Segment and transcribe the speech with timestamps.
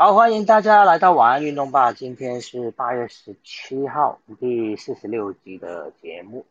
[0.00, 1.92] 好，欢迎大家来到晚安运动吧。
[1.92, 6.46] 今天是八月十七号，第四十六集的节目。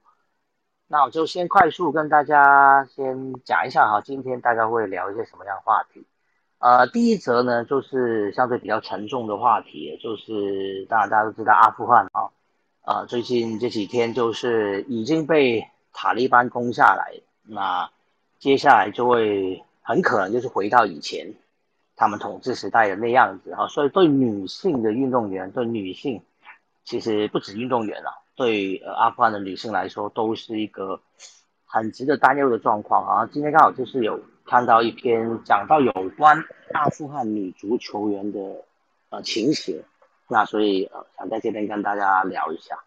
[0.89, 6.05] 那我就先快速跟大家先讲一下哈，今天大家会聊一些什么样话题？
[6.59, 12.27] 呃，第一则呢，就是相对比较沉重的话题，就是当然大家都知道阿富汗啊，
[12.81, 17.89] 呃，最近这几天就是已经被塔利班攻下来，那
[18.39, 21.33] 接下来就会很可能就是回到以前。
[21.99, 26.21] 他们统治时代的那样子啊，所以对女性的运动员，对女性，
[26.83, 31.01] 其实不止运动员了，对呃阿富汗的女性来说，都是一个
[31.65, 33.27] 很值得担忧的状况啊。
[33.33, 36.37] 今天刚好就是有看到一篇讲到有关
[36.71, 38.39] 阿富汗女足球员的
[39.09, 39.81] 呃情形，
[40.27, 42.77] 那所以呃想在这边跟大家聊一下。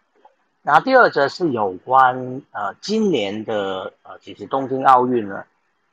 [0.62, 5.44] 然后第二则是有关呃今年的呃其实东京奥运呢，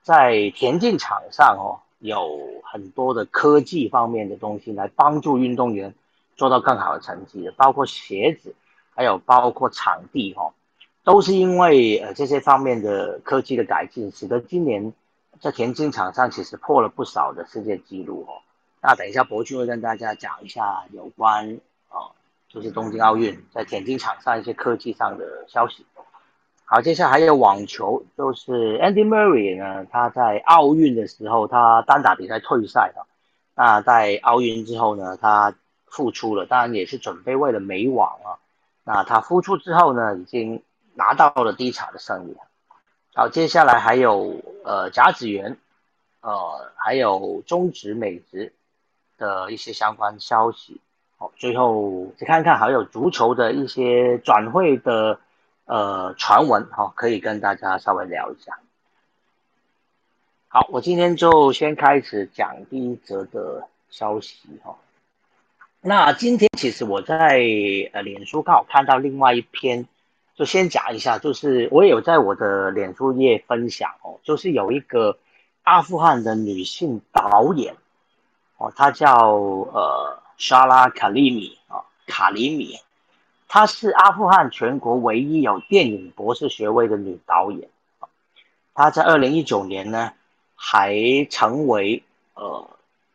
[0.03, 1.81] 在田径场上哦。
[1.99, 5.95] 有很多的科技方面的东西来帮助运动员
[6.35, 8.53] 做到更好的成绩的，包括鞋子，
[8.93, 10.53] 还有包括场地哈，
[11.03, 14.93] 都是因为呃这些方面的科技的改进，使得今年
[15.39, 18.41] 在田径场上其实破了不少的世界纪录哦。
[18.81, 21.59] 那等一下博君会跟大家讲一下有关
[21.89, 22.13] 啊，
[22.47, 25.85] 就是东京奥运在田径场上一些科技上的消息。
[26.69, 33.07] 好，接下来还有网球，就是 Andy Murray 呢，他在奥运的时候，他单打比赛退赛了。
[33.55, 38.35] 那在奥运之后呢，他复出了，当然也是准备为了美网啊。
[38.83, 40.61] 那他复出之后呢，已经
[40.93, 42.35] 拿到了第一场的胜利。
[43.15, 45.57] 好，接下来还有呃甲子园，
[46.19, 48.51] 呃还有中职美职
[49.17, 50.81] 的一些相关消息。
[51.17, 55.21] 好，最后再看看还有足球的一些转会的。
[55.67, 58.57] 呃，传闻哈，可以跟大家稍微聊一下。
[60.47, 64.77] 好，我今天就先开始讲第一则的消息哈。
[65.81, 67.41] 那今天其实我在
[67.91, 69.85] 呃脸书刚好看到另外一篇，
[70.35, 75.19] 就先讲一下，就是我有在我的脸书页分享哦，就是有一个
[75.63, 77.75] 阿富汗的女性导演
[78.55, 82.79] 哦，她叫呃莎拉卡利米啊，卡里米。
[83.47, 87.69] 她是阿富汗全国唯一有电影博士学位的女导演，
[88.73, 90.11] 她在二零一九年呢，
[90.53, 92.03] 还成为
[92.33, 92.69] 呃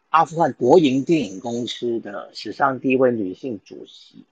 [0.09, 4.25] 阿富汗国营电影公司的史上第一位女性主席。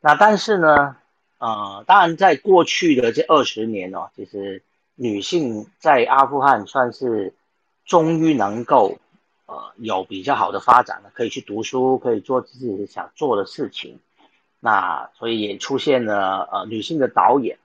[0.00, 0.96] 那但是呢，
[1.38, 4.62] 呃，当然在过去的这二十年哦，其实
[4.96, 7.32] 女性在阿富汗算是
[7.84, 8.98] 终于能够
[9.46, 14.00] 呃有比较好的发展了，可以去读书，可以做自己想做的事情。
[14.60, 17.58] 那所以也出现了呃女性的导演，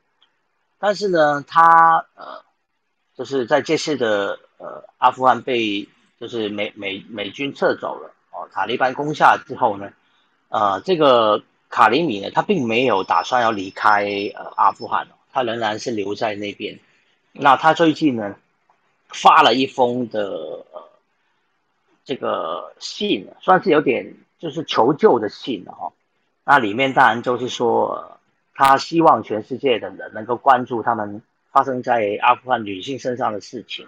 [0.78, 2.44] 但是呢，她呃
[3.16, 5.90] 就是在这次的呃阿富汗被
[6.20, 9.92] 就是美美美军撤走了哦，塔利班攻下之后呢，
[10.50, 14.06] 呃这个卡里米呢，他并没有打算要离开
[14.36, 16.80] 呃阿富汗，他仍然是留在那边。
[17.31, 18.36] 那他最近呢
[19.08, 20.30] 发了一封的
[20.72, 20.90] 呃
[22.06, 25.92] 这个信，算是有点就是求救的信了哈。
[26.46, 28.20] 那里面当然就是说，
[28.54, 31.22] 他希望全世界的人能够关注他们
[31.52, 33.88] 发生在阿富汗女性身上的事情。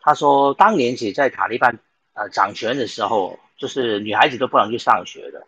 [0.00, 1.78] 他说，当年起在塔利班
[2.14, 5.46] 呃掌权的时候，就是女孩子都不能去上学的。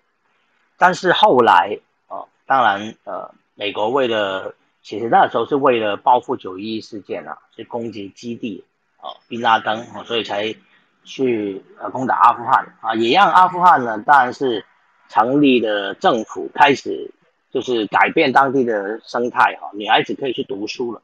[0.77, 1.79] 但是后来，
[2.09, 8.63] 呃，当然，呃，美国为了其实那时候是为了报复九一一事件啊，去攻击基地，
[9.01, 10.55] 哦，宾拉登，所以才
[11.03, 14.67] 去呃攻打阿富汗啊，也让阿富汗呢，当然是。
[15.09, 17.11] 成立的政府开始
[17.53, 21.01] 就是改变当地的生态哈，女孩子可以去读书了。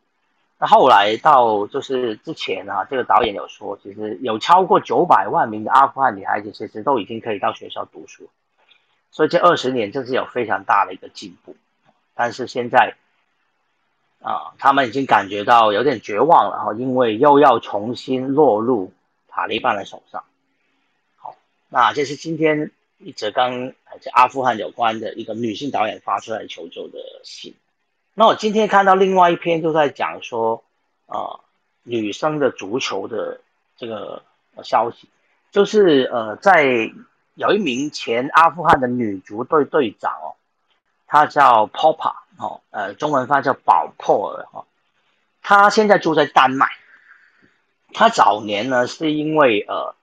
[0.58, 8.28] 那后来到就是之前啊，这个导演有说，其实有超过九百万名的阿富汗女孩子其实都已经可以到学校读书，
[9.12, 11.54] 所以这二十年真是有非常大的一个进步。
[12.14, 12.96] 但是现在
[14.20, 18.92] 啊，他们已经感觉到有点绝望了哈，因为又要重新落入
[19.28, 20.24] 塔利班的手上。
[21.16, 21.36] 好，
[21.68, 22.72] 那这是今天。
[23.02, 27.54] 一则刚在阿富汗有关的一个女性导演发出来求救的信。
[28.12, 30.62] 那我今天看到另外一篇，就在讲说，
[31.06, 31.40] 呃，
[31.82, 33.40] 女生的足球的
[33.78, 34.22] 这个
[34.62, 35.08] 消息，
[35.50, 36.90] 就是呃，在
[37.34, 40.36] 有一名前阿富汗的女足队队长哦，
[41.06, 44.66] 她叫 Popa 哦，呃，中文翻叫宝珀尔哈，
[45.40, 46.68] 她现在住在丹麦。
[47.94, 49.94] 她早年呢是因为呃。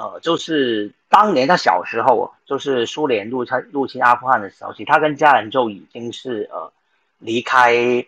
[0.00, 6.72] 呃，就是当年他小时候，就是苏联入侵入侵阿富汗的时候，其实他跟家人就已经是呃
[7.18, 8.06] 离开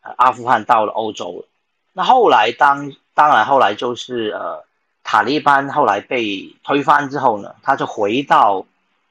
[0.00, 1.48] 阿富汗到了欧洲了。
[1.92, 4.62] 那后来当当然后来就是呃
[5.02, 8.64] 塔利班后来被推翻之后呢，他就回到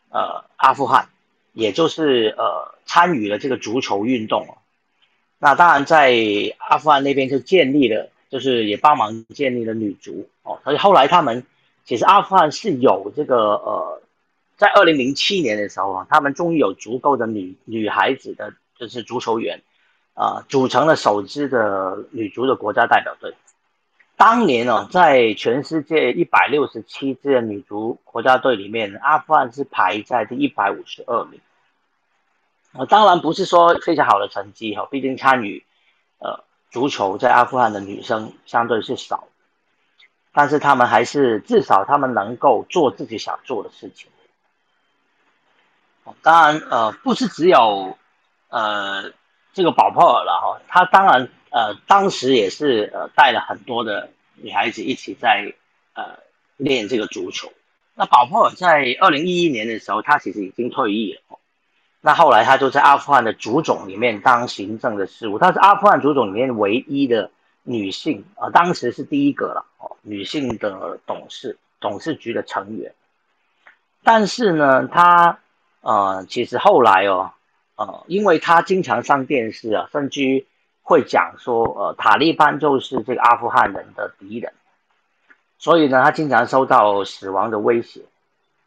[0.10, 1.10] 呃阿富汗，
[1.51, 4.48] 也就是呃参与了这个足球运动。
[5.38, 6.16] 那当然在
[6.60, 10.60] 阿富汗那边就建立了，就是也帮忙建立了女足哦。
[10.63, 11.44] 所以后来他们
[11.83, 14.01] 其实阿富汗是有这个呃，
[14.57, 19.62] 在二零零七年的时候啊，他们终于有足够的女女孩子的就是足球员
[20.13, 23.33] 啊，组成了首支的女足的国家代表队。
[24.16, 31.42] 当年哦，在全世界一百六十七支的女足国家队里面，阿富汗是排在第一百五十二名。
[32.74, 35.66] 啊，当然不是说非常好的成绩哈，毕竟参与
[36.19, 39.28] 呃足球在阿富汗的女生相对是少，
[40.33, 44.10] 但是他们还是至少他们能够做自己想做的事情。
[46.22, 47.98] 当然呃不是只有
[48.50, 49.12] 呃
[49.54, 51.30] 这个保珀尔了哈，他当然。
[51.54, 55.54] 呃，当时也是呃带了很多的女孩子一起在
[55.94, 56.19] 呃
[56.56, 57.51] 练这个足球。
[57.94, 61.38] 那保珀尔在二零一一年的时候，他其实已经退役了。
[62.00, 67.31] 那后来他就在阿富汗的足总里面当行政的事务，他是阿富汗足总里面唯一的
[67.63, 72.93] 女性啊，当时是第一个了哦，女性的董事董事局的成员。
[74.03, 75.39] 但是呢，她
[75.81, 77.31] 呃其实后来哦
[77.75, 80.45] 呃，因为她经常上电视啊，甚至。
[80.83, 84.51] 会讲说，呃，塔利班就是这个阿富汗人的敌人，
[85.57, 88.01] 所以呢，他经常受到死亡的威胁。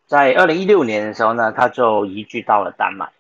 [0.07, 3.11] 在二零一六年的时候呢，他就移居到了丹麦。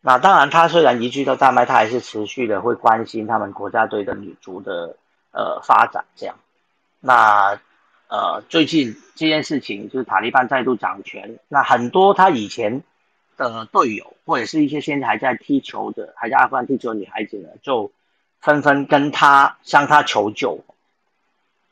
[0.00, 4.96] 那当然，他虽然移居到丹麦，他还是持续的会关心他们国家队的女足的
[5.32, 6.04] 呃发展。
[6.14, 6.36] 这样，
[7.00, 7.60] 那
[8.08, 12.82] 呃，最近这件事情就是塔利班再度掌权，那很多他以前。
[13.38, 17.92] 的队友或者是一些现在还在踢球的，还在阿富汗踢球的女孩子呢，就
[18.40, 20.64] 纷纷跟他向他求救，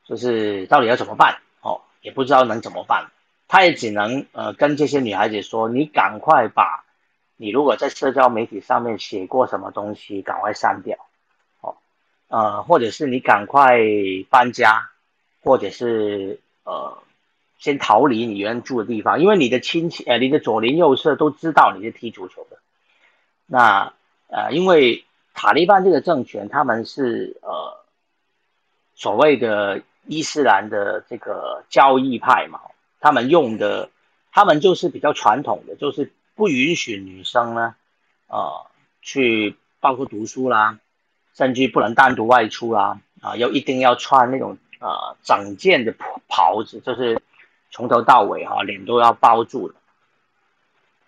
[0.05, 1.39] 就是到底要怎么办？
[1.63, 3.07] 哦，也不知道能怎么办。
[3.49, 6.85] 他也只能呃跟这些女孩子说：“你赶快把
[7.37, 10.99] 你如果在社交媒体上面写过什么东西，赶快删掉，
[11.61, 11.77] 哦，
[12.29, 13.79] 呃，或者是你赶快
[14.31, 14.91] 搬家，
[15.43, 16.99] 或者是呃。”
[17.57, 22.59] 先逃离你原住的地方，因为你的亲戚，呃，你的左邻右舍都知道你是踢足球的。
[23.47, 23.95] 那，
[24.29, 27.79] 呃，因为塔利班这个政权，他们是呃
[28.95, 32.61] 所谓的伊斯兰的这个交易派嘛，
[33.01, 33.89] 他们用的，
[34.31, 37.75] 他们就是比较传统的，就是不允许女生呢，
[38.29, 38.67] 呃，
[39.03, 40.79] 去包括读书啦，
[41.35, 45.95] 甚至不能单独外出啦，啊，又一定要穿那种呃整件的
[46.29, 47.21] 袍子，就是。
[47.77, 49.75] 从头到尾哈，脸都要包住了。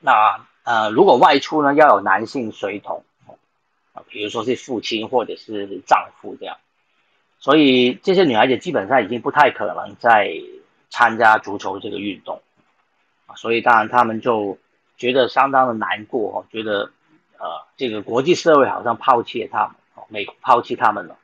[0.01, 3.05] 那呃，如果外出呢，要有男性随同
[3.95, 6.57] 啊，比如说是父亲或者是丈夫这样。
[7.39, 10.29] 所以这些女孩子基本上已经不太可能再
[10.91, 12.43] 参加足球这个运动
[13.27, 13.37] 啊。
[13.37, 14.59] 所以当然他们就
[14.97, 16.91] 觉得相当的难过哈，觉得
[17.39, 17.47] 呃，
[17.77, 19.77] 这个国际社会好像抛弃了他们，
[20.09, 21.17] 美国抛弃他们了，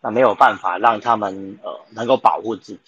[0.00, 2.80] 那没有办法让他们呃能够保护自己。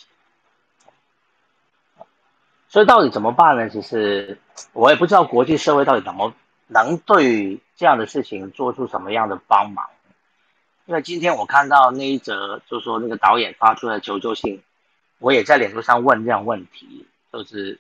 [2.69, 3.69] 所以到底怎么办呢？
[3.69, 4.39] 其实
[4.73, 6.35] 我也不知道国际社会到底怎么
[6.67, 9.87] 能对这样的事情做出什么样的帮忙。
[10.87, 14.63] 因为今天我看到那一则，就是说那个导演发出的求救信，
[15.19, 17.79] 我也在脸书上问这样问题，就是，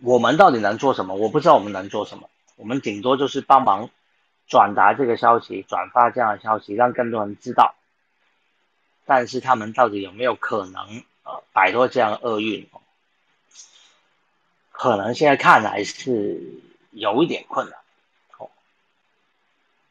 [0.00, 1.14] 我们到底能做什么？
[1.14, 3.90] 我不知道我们能做什么，我们顶多就是帮忙
[4.46, 7.74] 转达这个消息，转发这样的消息，让更多人知道。
[9.04, 12.68] 但是他们到底有没有可能呃摆脱这样的厄运？
[14.72, 16.38] 可能现在看来是
[16.90, 17.78] 有一点困难，
[18.36, 18.50] 哦，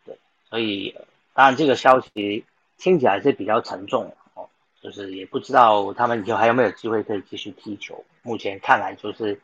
[0.06, 0.96] 对，所以
[1.34, 2.46] 当然这个消息
[2.78, 4.48] 听起来是比较沉重哦，
[4.82, 8.06] 就是也不知道他们以后还有没有机会可以继续踢球。
[8.22, 9.42] 目前看来就是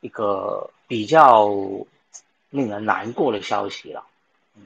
[0.00, 1.48] 一个比较
[2.50, 4.04] 令人难过的消息了。
[4.56, 4.62] 嗯，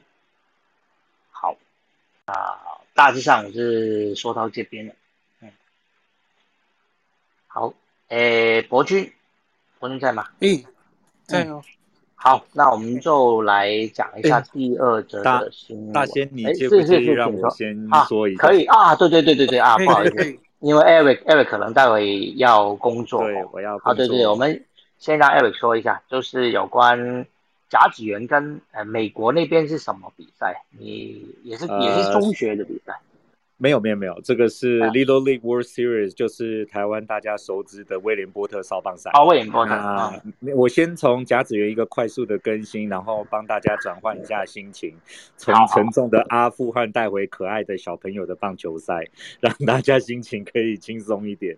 [1.31, 1.57] 好，
[2.25, 4.95] 啊，大致上我是说到这边了。
[5.41, 5.51] 嗯，
[7.47, 7.75] 好，
[8.09, 9.13] 诶，博君。
[10.01, 10.27] 在吗？
[10.41, 10.65] 嗯，
[11.27, 11.63] 在哦。
[12.15, 15.93] 好，那我们就来讲一下第二则的新闻。
[15.93, 18.41] 大仙，你介不介意让我先说一下？
[18.41, 23.21] 可以啊，对对对对对啊， 不好意思，因为 Eric Eric 可能待会要工作。
[23.25, 23.77] 对，我要。
[23.85, 24.65] 啊，对对，我们
[24.99, 27.27] 先让 Eric 说一下，就是有关
[27.69, 30.65] 甲子园跟呃美国那边是什么比赛？
[30.71, 33.01] 你也是也是中学的比赛？
[33.57, 39.11] 没有没有没有，这个是 Little League World Series，就是台湾大家熟知的威廉波特少棒赛。
[39.15, 40.13] 哦，威廉波特啊！
[40.57, 44.95] 我先从甲子园一个快速的更新，然后帮大家转换一下心情，
[45.37, 49.09] 从沉重的阿富汗带回可爱的小朋友的棒球赛，
[49.41, 51.57] 让大家心情可以轻松一点。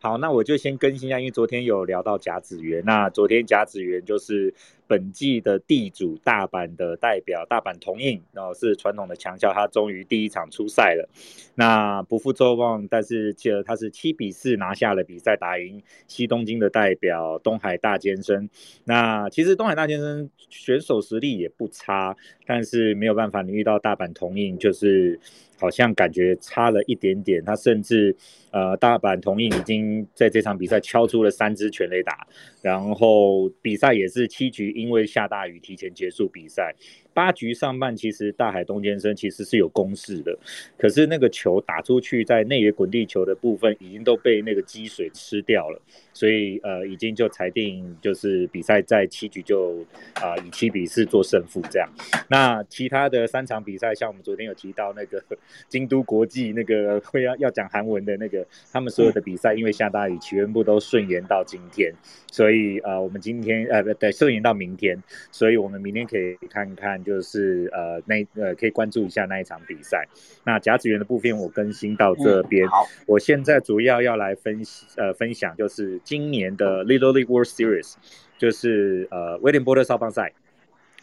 [0.00, 4.52] 好，那我就先更新一下，因为昨天有聊到甲子园，那昨天甲子园就是。
[4.86, 11.08] 本季的地主大阪的代表大阪同印，然后是传统的强校，他终于第一场出赛了。
[11.54, 18.48] 那不负众望，但是记得他是七比四拿下了比赛，打赢西东京的代表东海大健身。
[18.84, 22.16] 那其实东海大健身选手实力也不差，
[22.46, 25.18] 但是没有办法，你遇到大阪同印就是。
[25.58, 28.14] 好像感觉差了一点点，他甚至
[28.50, 32.26] 呃大阪同印已经在这场比赛敲出了三支全垒打，
[32.62, 36.74] 然后比赛也是七局因为下大雨提前结束比赛。
[37.16, 40.38] 八局上半，其实大海东先生其实是有攻势的，
[40.76, 45.80] 可是那个球打出去，在内野滚地球的部分已经都被那个积水吃掉了，
[46.12, 49.82] 所以呃，已经就裁定就是比赛在七局就
[50.16, 51.88] 啊以七比四做胜负这样。
[52.28, 55.24] 那其他的三场比赛，像我们昨天有提到那个
[55.70, 61.90] 京都国际那个 会要要讲韩文的那个，他们所有的比赛因为下大雨，全部都顺延到今天，
[62.30, 67.02] 所以呃，我们今天呃不对，顺延到明天，所以我们明天可以看看。
[67.06, 70.04] 就是呃那呃可以关注一下那一场比赛。
[70.44, 72.66] 那甲子园的部分我更新到这边。
[72.68, 77.94] 好，我现在主要要来分析呃分享就是今年的 Little League World Series，
[78.36, 80.32] 就是呃威廉波特少棒赛。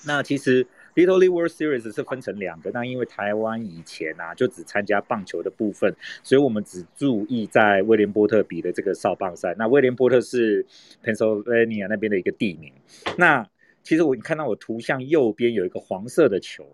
[0.05, 9.55] 那其实 Little League World Series 是分成两个，那因为台湾以前啊就只参加棒球的部分，所以我们只注意在威廉波特比的这个少棒赛。
[9.57, 10.65] 那威廉波特是
[11.01, 12.73] Pennsylvania 那边的一个地名。
[13.17, 13.47] 那
[13.83, 16.65] 其实我你看到我图像右边有一个黄色的球，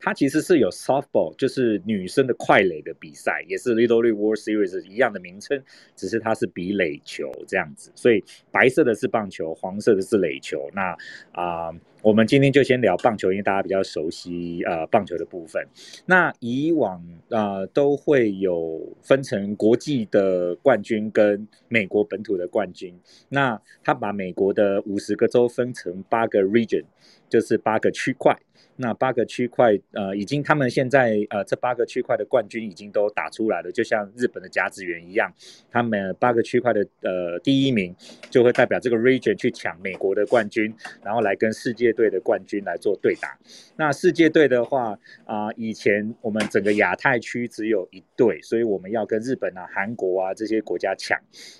[0.00, 5.62] 它其实是有 softball，就是女生的快垒的比赛，也是 Little League World Series 一样的名称，
[5.94, 7.90] 只是它是比垒球这样子。
[7.94, 10.68] 所以白色的是棒球，黄色的是垒球。
[10.74, 10.96] 那
[11.32, 11.70] 啊。
[12.02, 15.66] 我们今天就先聊棒球，因为大家比较熟悉呃棒球的部分。
[16.04, 22.96] 那以往啊都会有分成国际的冠军跟美国本土的冠军。
[23.28, 26.84] 那他把美国的五十个州分成八个 region，
[27.28, 28.38] 就是八个区块。
[28.76, 35.32] 那八个区块，呃，已经他们现在呃这八个区块的冠军已经都打出来了，就像日本的甲子园一样，
[35.70, 37.94] 他们八个区块的呃第一名
[38.30, 43.38] 就会代表这个 region 去抢美国的冠军，然后来跟世界队的冠军来做对打。
[43.76, 51.18] 那世界队的话啊，以前我们整个亚太区只有一队，所以我们要跟日本啊、韩国啊这些国家抢。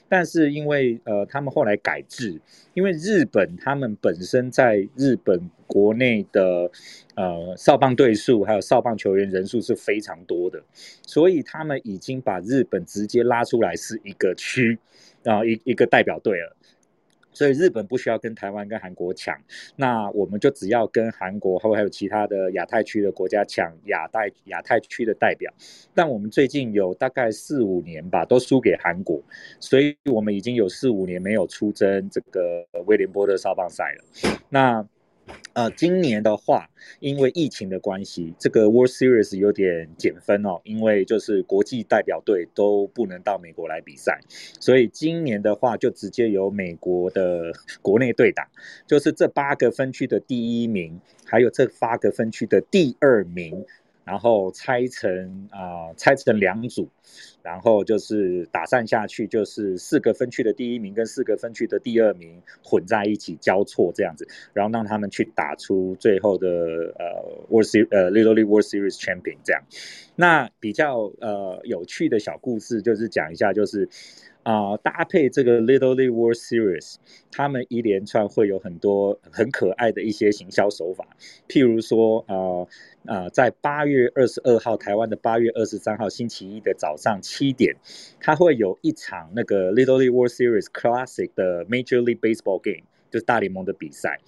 [0.08, 2.40] 但是因为呃他们后来改制，
[2.75, 5.50] 因为日本他们本身在日本。
[5.66, 6.70] 国内的
[7.14, 10.62] 呃少棒队数还有少棒球员人数是非常多的，
[11.02, 14.78] 所以他们已经把日本直接拉出来是一个区
[15.25, 16.56] 啊一一个代表队了，
[17.32, 19.37] 所以日本不需要跟台湾跟韩国抢，
[19.76, 25.52] 那我们就只要跟韩国或还有其他的亚太区的国家抢亚太亚太区的代表，
[25.94, 29.20] 但我们最近有大概四五年吧都输给韩国，
[29.61, 34.04] 所以我们已经有四五年没有出征这个威廉波特少棒赛了，
[34.49, 34.87] 那。
[35.54, 36.68] 呃，今年的话，
[37.00, 44.21] 因为疫情的关系，这个 World Series 有点减分哦，因为就是国际代表队都不能到美国来比赛，
[44.61, 48.49] 所以今年的话就直接由美国的国内队打，
[48.87, 53.64] 就是这八个分区的第一名，还有这八个分区的第二名。
[54.07, 56.89] 然后拆成啊，拆成两组，
[57.43, 69.65] 然后就是打散下去，就是四个分区的第一名跟四个分区的第二名混在一起交错这样子，然后让他们去打出最后的呃 World Series 呃 Little League World Series Champion 这样。
[70.15, 73.89] 那比较呃有趣的小故事就是讲一下，就是。
[74.47, 76.95] 啊，搭配这个 Little League World Series，
[77.33, 81.05] 他们一连串会有很多很可爱的一些行销手法，
[81.49, 82.69] 譬如说，呃
[83.07, 87.75] 呃，在八月二十二号，台湾的八月二十三号星期一的早上七点，
[88.21, 94.21] 它会有一场那个 Little League World Series Classic 的 Major League Baseball Game，就是大联盟的比赛，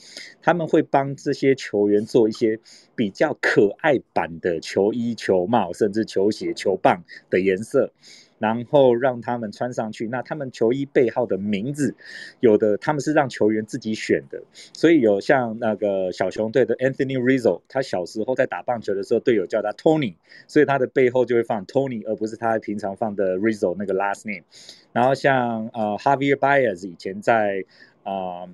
[0.42, 2.58] 他们会帮这些球员做一些
[2.96, 7.92] 比较可爱版的球衣、球帽，甚至球鞋、球棒的颜色。
[8.38, 11.94] 然后让他们穿上去，那他们球衣背号的名字，
[12.40, 20.14] 有的他们是让球员自己选的，所以有像那个小熊队的 Anthony Rizzo，他小时候在打棒球的时候，队友叫他 Tony，
[20.46, 24.44] 所以他的背后就会放 Tony，而不是他平常放的 Rizzo 那个 last name。
[24.92, 27.64] 然后像呃 Javier Baez 以前在
[28.02, 28.48] 啊。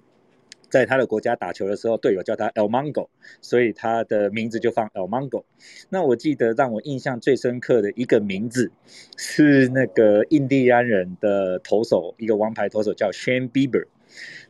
[0.75, 3.07] 在他的国家打球的时候，队友叫他 El Mango，
[3.41, 5.45] 所以他的名字就放 El Mango。
[5.89, 8.73] 那我记得让我印象最深刻的一个名字
[9.17, 13.87] 是那个印第安人的投手，一个王牌投手叫 Shane Bieber，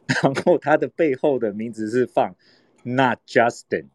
[0.06, 2.34] 然后他的背后的名字是放
[2.84, 3.88] Not Justin。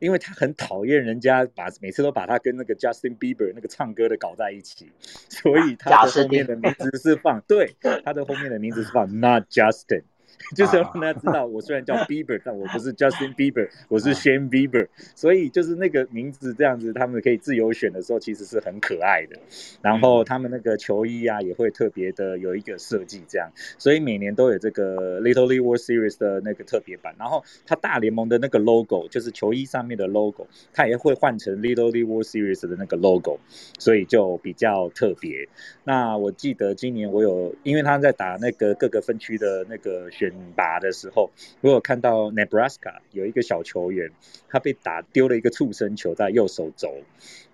[0.00, 4.90] 因为他很讨厌人家把每次都把他跟那个 Justin Bieber 那个唱歌的搞在一起，
[5.28, 10.02] 所以他的后面的名字是放对，他的后面的名字是放 Not Justin。
[10.56, 14.88] 就是要让大家知道，我虽然叫 Bieber，但我不是 Justin Bieber， 我是 Shane Bieber。
[15.14, 19.38] 所以就是那个名字这样子，他们可以自由选的时候，其实是很可爱的。
[19.80, 23.50] 然后他们那个球衣啊，也会特别的有一个设计这样。
[23.78, 27.14] 所以每年都有这个 Little League World Series 的那个特别版。
[27.16, 33.38] 然后他大联盟的那个 logo，就是球衣上面的 logo，他也会换成 Little League World Series 的那个 logo，
[33.78, 35.48] 所以就比较特别。
[35.84, 40.31] 那我记得今年我有，因为他在打那个各个分区的那个选。
[40.56, 44.10] 打的时候，我有看到 Nebraska 有一个小球员，
[44.48, 46.92] 他被打丢了一个畜生球在右手肘，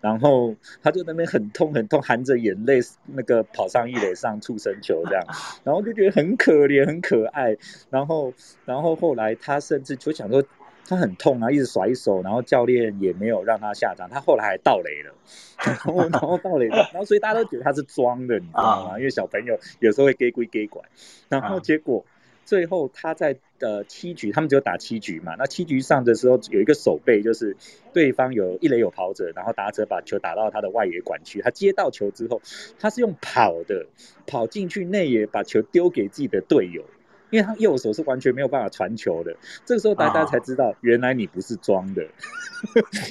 [0.01, 5.25] 然后他就那边很痛很痛，含着眼泪那个跑上一垒上畜生球这样，
[5.65, 7.57] 然后就觉得很可怜很可爱，
[7.91, 8.33] 然后
[8.65, 10.45] 然后后来他甚至就想说
[10.87, 15.15] 他很痛啊，一直甩手，然后教练也没有让他下场，他后来还倒雷了，
[15.65, 18.99] 然后然后倒垒，然后所以大家都觉得他是装的，你知道吗？
[18.99, 20.83] 因为小朋友有时候会给鬼给拐，
[21.29, 22.05] 然后结果。
[22.49, 25.35] 最后他在呃七局，他们只有打七局嘛。
[25.39, 27.55] 那七局上的时候有一个守备，就是
[27.93, 31.43] 对方有一垒有跑者，然后打者把球打到他的外野管区。
[31.43, 32.41] 他接到球之后，
[32.79, 33.85] 他是用跑的
[34.27, 36.83] 跑进去内野，把球丢给自己的队友，
[37.29, 39.37] 因为他右手是完全没有办法传球的。
[39.67, 42.03] 这个时候大家才知道，原来你不是装的，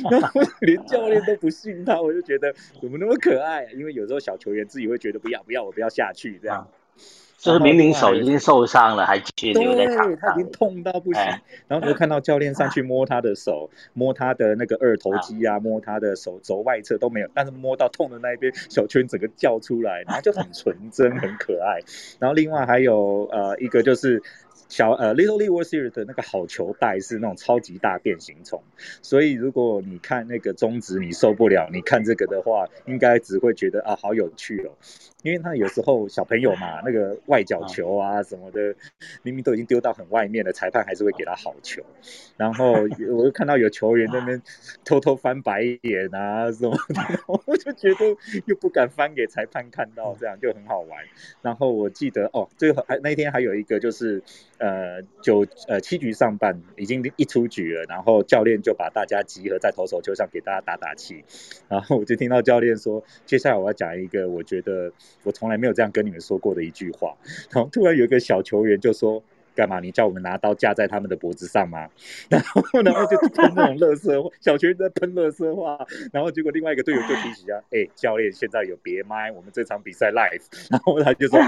[0.10, 2.52] 然 后 连教练都不信他，我就觉得
[2.82, 3.66] 怎么那么可爱？
[3.76, 6.68] 因为有时候小球员自己会觉得不要不要，我不要下去这样。
[7.38, 11.22] 就是明明手已经受伤了，还去留在场上，他已经痛到不行。
[11.68, 21.80] 然后就看到教练上去摸他的手，摸他的那个二头肌啊，摸他的手肘外侧都没有，但是摸到痛的那一边，小圈整个叫出来，然后就很纯真，很可爱。
[22.20, 24.22] 然后另外还有呃一个就是。
[24.70, 28.62] 小呃，Little League World Series 的那个好球带是那种超级大变形虫，
[29.02, 34.76] 所以如果你看那个中指你受不了，你看这个的话，应该只会觉得啊好有趣哦，
[35.24, 38.76] 因为他有时候小朋友嘛，那个外角球啊什么的，
[39.24, 41.84] 明明都已经丢到很外面了，裁判还是会给他好球。
[42.38, 44.42] 然后我就看到有球员在那边
[44.86, 47.02] 偷偷翻白眼啊什么的，
[47.48, 51.04] 我就觉得又不敢翻给裁判看到，这样就很好玩。
[51.42, 54.24] 然后我记得哦，最后还那天还有一个就是。
[54.60, 61.24] 呃，九呃七局上半已经一出局了，然后教练就把大家集合在投手球上给大家打打气，
[61.70, 64.92] 然后我就听到教练说，接下来我要讲一个我觉得
[65.24, 67.16] 我从来没有这样跟你们说过的一句话，
[67.52, 69.24] 然后突然有一个小球员就说。
[69.58, 69.80] 干嘛？
[69.80, 71.90] 你叫我们拿刀架在他们的脖子上吗？
[72.30, 75.80] 然后，然后就喷那种乐色话，小学在喷乐色话。
[76.14, 81.40] 然后结果另外一个队友就提醒他：“哎，教练现在有别麦，我们这场比赛 live。”然后他就说：“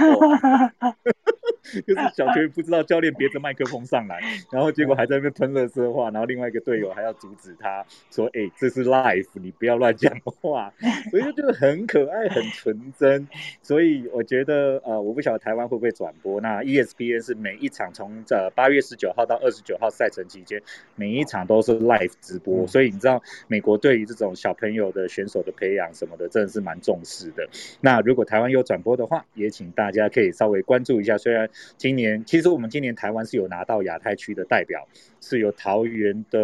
[1.85, 4.19] 就是小学不知道教练别着麦克风上来，
[4.51, 6.09] 然后结果还在那边喷乐色话。
[6.11, 10.73] 然后另外一个队友还要阻止他说：‘哎，这是 life，你不要乱讲话。’
[11.11, 13.27] 所以就觉得很可爱，很纯真。
[13.61, 16.39] 所以我觉得，呃，我不晓得台湾会不会转播。
[16.39, 17.89] 那 ESPN 是每一场。
[17.91, 20.61] 从这八月十九号到二十九号赛程期间，
[20.95, 27.49] 每一场都是 live 直播，所以你知道美国对于这种小朋友的选手的培养什么的，真的是蛮重视的。
[27.81, 31.17] 那如果台湾有转播的话，也请大家可以稍微关注一下。
[31.17, 34.87] 虽然今年其实我们今年台湾是有拿到亚太区的代表，
[35.21, 36.39] 是有桃园的，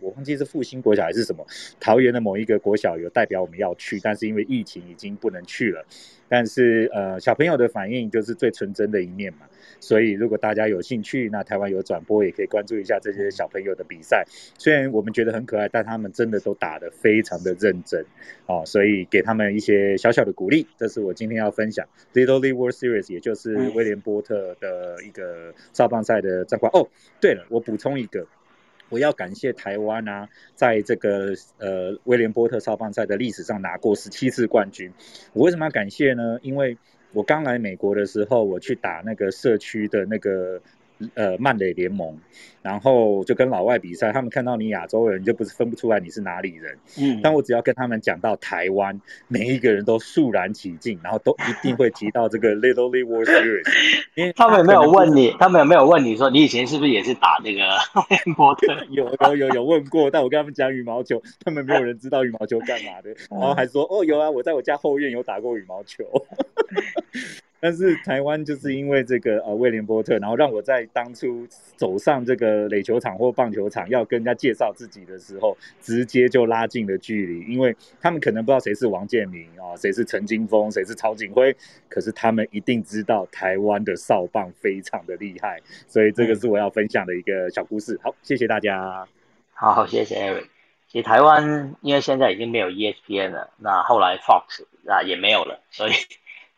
[0.00, 1.46] 我忘记是复兴国小还是什么，
[1.78, 5.84] 桃园的某一个国小有代表我们要去，但是因为疫情已经不能去了。
[6.28, 9.40] 但是呃，小朋友的反应就是最纯真的一面嘛。
[9.80, 14.24] 所以，如果大家有兴趣，那台湾有转播，也可以关注一下这些小朋友的比赛。
[14.58, 18.04] 虽然我们觉得很可爱，但他们真的都打得非常的认真
[18.46, 18.62] 哦。
[18.66, 26.72] 所以给他们一些小小的鼓励，这是我今天要分享 Little League World Series，也就是威廉波特的一个少棒赛的战况。
[26.72, 26.88] 哦，
[27.20, 28.26] 对了，我补充一个，
[28.88, 34.92] 我要感谢台湾啊，在这个呃威廉波特少棒赛的历史上拿过十七次冠军。
[35.32, 36.38] 我为什么要感谢呢？
[36.42, 36.76] 因为
[37.16, 40.60] 我刚来美国的时候，我去打那个社区的那个
[41.14, 42.18] 呃曼垒联盟。
[42.62, 46.76] 然后就跟老外比赛，他们看到你亚洲人，就不是分不出来你是哪里人。
[46.98, 53.68] 嗯，但我只要跟他们讲到台湾，每一个人都肃然起敬，然后都一定会提到这个 Little League World Series。
[54.16, 55.30] 因为他们有没有问你？
[55.38, 57.60] 他们有没有问你说，你以前是不是也是打那个？
[58.90, 66.04] 有有有有问过，但我跟他们讲羽毛球，他们没有人知道羽毛球干嘛的， 然后还说哦有啊，我在我家后院有打过羽毛球。
[67.66, 81.52] 但是台湾就是因为这个呃威廉波特，然后让我在当初走上这个垒球场或棒球场要跟人家介绍自己的时候，直接就拉近了距离，因为他们可能不知道谁是王建民啊，谁是陈金峰，谁是曹景辉，
[81.88, 87.98] 可是他们一定知道台湾的少棒非常的厉害，所以这个是我要分享的一个小故事。
[88.00, 89.08] 好，谢谢大家。
[89.54, 90.44] 好，谢谢 Eric。
[90.86, 95.92] 其实台湾因为现在已经没有 ESPN 了，那后来 Fox 啊也没有了，所以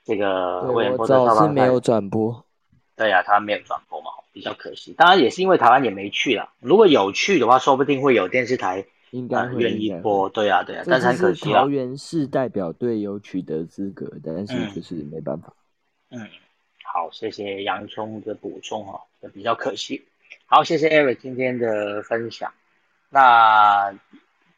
[0.08, 2.42] 这个威廉波特少棒是没有转播。
[2.96, 4.94] 对呀，他没有转播嘛，比较可惜。
[4.94, 6.48] 当然也是因为台湾也没去了。
[6.60, 10.30] 如果有去的话，说不定会有电视台应该愿意播。
[10.30, 15.52] 对呀，对呀，但是很可惜桃园市代表队有取得资格，但是就是没办法。
[16.10, 16.26] 嗯，
[16.82, 19.02] 好，谢谢洋葱的补充哈，
[19.34, 20.08] 比较可惜。
[20.46, 22.50] 好，谢谢 Eric 今天的分享。
[23.10, 23.94] 那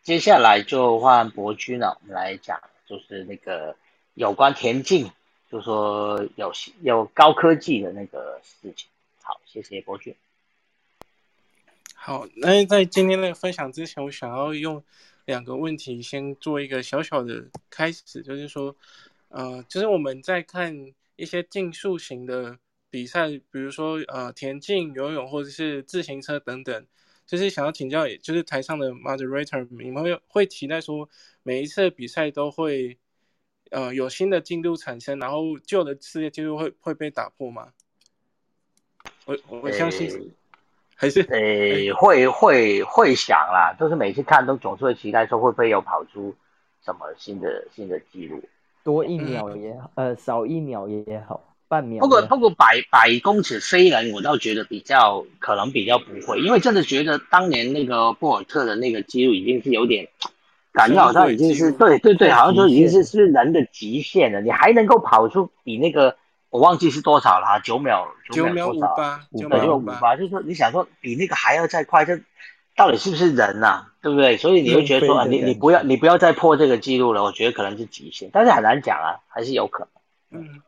[0.02, 3.76] 接下来就换博君了，我们来讲，就是那个
[4.14, 5.10] 有关田径，
[5.50, 8.88] 就说有有高科技的那个事情。
[9.22, 10.14] 好，谢谢博俊。
[11.94, 14.82] 好，那在今天的分享之前，我想要用
[15.24, 18.74] 两个问题先做一个小小的开始，就是说，
[19.28, 22.58] 呃，就是我们在看一些竞速型的
[22.88, 26.86] 比赛，比如说呃田径、游泳或者是自行车等等。
[27.26, 31.08] 就是想要请教，就是台上的 moderator，你们会会期待说
[31.44, 32.98] 每一次比赛都会，
[33.70, 37.68] 呃，有新的进度产生，然后旧的世界纪录会会被打破吗？
[39.24, 40.32] 我我相信，
[40.94, 46.34] 还是诶会会会想啦，就是每次看都总是会期待说会不会有跑出
[46.84, 48.42] 什么新的新的记录，
[48.84, 51.46] 多一秒也好，呃，少一秒也好。
[51.68, 52.00] 半秒。
[52.00, 60.08] 不过不过百百公尺飞人，我倒觉得比较可能比较不会，因为真的觉得当年那个博尔特的那个记录已经是有点，
[60.72, 64.40] 感觉好像已经是对对对，好像说已经是是人的极限了。
[64.40, 66.16] 你还能够跑出比那个
[66.48, 72.20] 我忘记是多少了哈，九秒九秒五八，九秒五八，就是说你想说比那个还要再快，这
[72.76, 73.86] 到底是不是人呐？
[74.02, 74.36] 对不对？
[74.36, 79.86] 所以你会觉得说啊，你你不要你不要再破这个记录了，我觉得可能是极限，但是很难讲啊，还是有可
[80.30, 80.42] 能。
[80.42, 80.62] 嗯。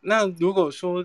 [0.00, 1.04] 那如果说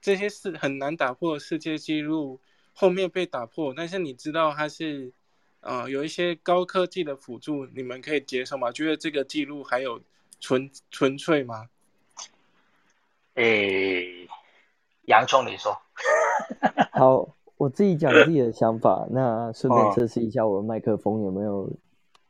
[0.00, 2.40] 这些是很难打破世界纪录，
[2.72, 5.12] 后面被打破，但是你知道它是，
[5.66, 8.70] 呃，有一些高科技的辅助，你们可以接受吗？
[8.70, 10.00] 觉得这个记录还有
[10.38, 11.68] 纯纯粹吗？
[13.34, 14.28] 诶，
[15.06, 15.76] 洋葱，你说。
[16.94, 21.68] 好，我自己讲自己的想法，那顺便测试一下我的麦克风有没有。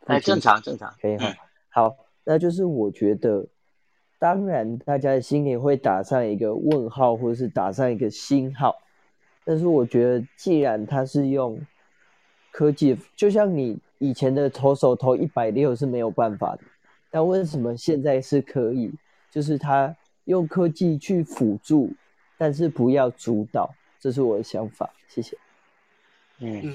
[0.07, 1.35] 哎，正常，正常，可以哈。
[1.69, 1.95] 好，
[2.25, 3.47] 那就是我觉得。
[4.19, 8.75] 当然，大家的心里会打上一个问号，或者是打上一个星号。
[9.45, 11.61] 但是，我觉得既然他是用
[12.57, 16.61] 科技，就像你以前的投手投一百六是没有办法的，
[17.11, 18.91] 但为什么现在是可以？
[19.31, 21.93] 就是他用科技去辅助，
[22.39, 23.69] 但是不要主导。
[24.01, 24.89] 这是我的想法。
[25.07, 25.37] 谢谢。
[26.39, 26.75] 嗯，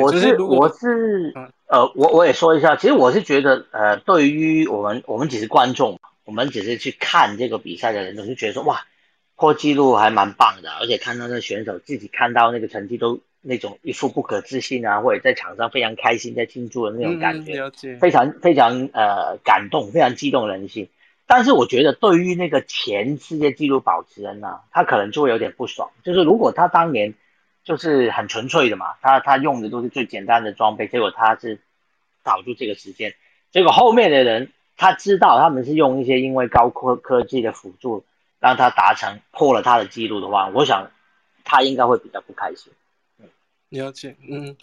[0.00, 1.32] 我是我是
[1.66, 5.98] 呃，我我也说一下，其实我是觉得呃，对于我们我们只是观众。
[6.24, 8.86] 我们只是去看这个比赛的人，总是觉得说哇，
[9.34, 17.52] 破纪录还蛮棒的，而且看到那选手自己看到那个成绩都那种一副不可置信啊，或者在场上非常开心在庆祝的那种感觉，
[17.98, 20.88] 非常非常呃感动，非常激动人心。
[21.26, 27.14] 但是我觉得对于那个前世界纪录保持人呢，他可能就会有点不爽，就是如果他当年
[27.64, 31.58] 就是很纯粹的嘛，他他用的都是最简单的装备，结果他是
[32.22, 33.14] 保住这个时间，
[33.50, 34.52] 结果后面的人。
[34.74, 38.04] 他知道他们是用一些因为高科科技的辅助
[38.40, 40.90] 让他达成破了他的记录的话，我想
[41.44, 42.72] 他应该会比较不开心。
[43.72, 44.56] 了解，嗯，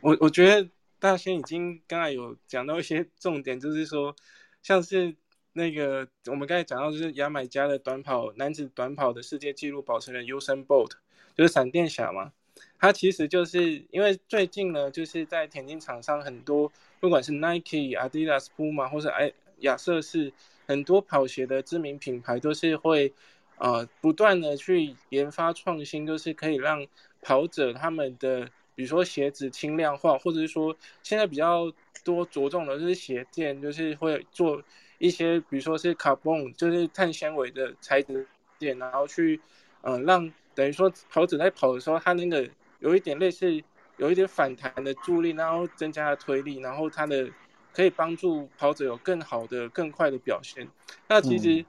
[0.00, 4.14] 我我觉得大仙已经刚才有讲到一些重点，就是说
[4.62, 5.14] 像是
[5.52, 10.92] 那个我们刚才讲到就是牙买加的短跑男子短跑的世界纪录保持人 Usain Bolt，
[11.34, 12.32] 就是闪电侠嘛，
[12.78, 19.32] 他其实就是因为最近呢，就是在田径场上很多不管是 Nike、Adidas、Puma 或是哎。
[19.60, 20.32] 亚瑟士
[20.66, 23.14] 很多跑鞋的知名品牌都是会，
[23.56, 26.84] 呃，不断的去研发创新，就是可以让
[27.24, 31.72] 跑者他们的，比如说鞋子轻量化，或者是说现在比较
[32.04, 34.62] 多着重的就是鞋垫，就是会做
[34.98, 38.26] 一些，比如说是 carbon，就是碳纤维的材质
[38.58, 39.40] 垫，然后去，
[39.80, 43.60] 呃，让等于说跑者在跑的时候，他那个有一点类似
[43.96, 47.28] 有一点反弹的助力，然后增加了推力，然后它的。
[47.76, 50.68] 可以帮助跑者有更好的、更快的表现。
[51.08, 51.64] 那其实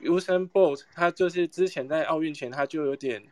[0.00, 3.22] ，Usain Bolt 他就是之前在奥运前他就有点、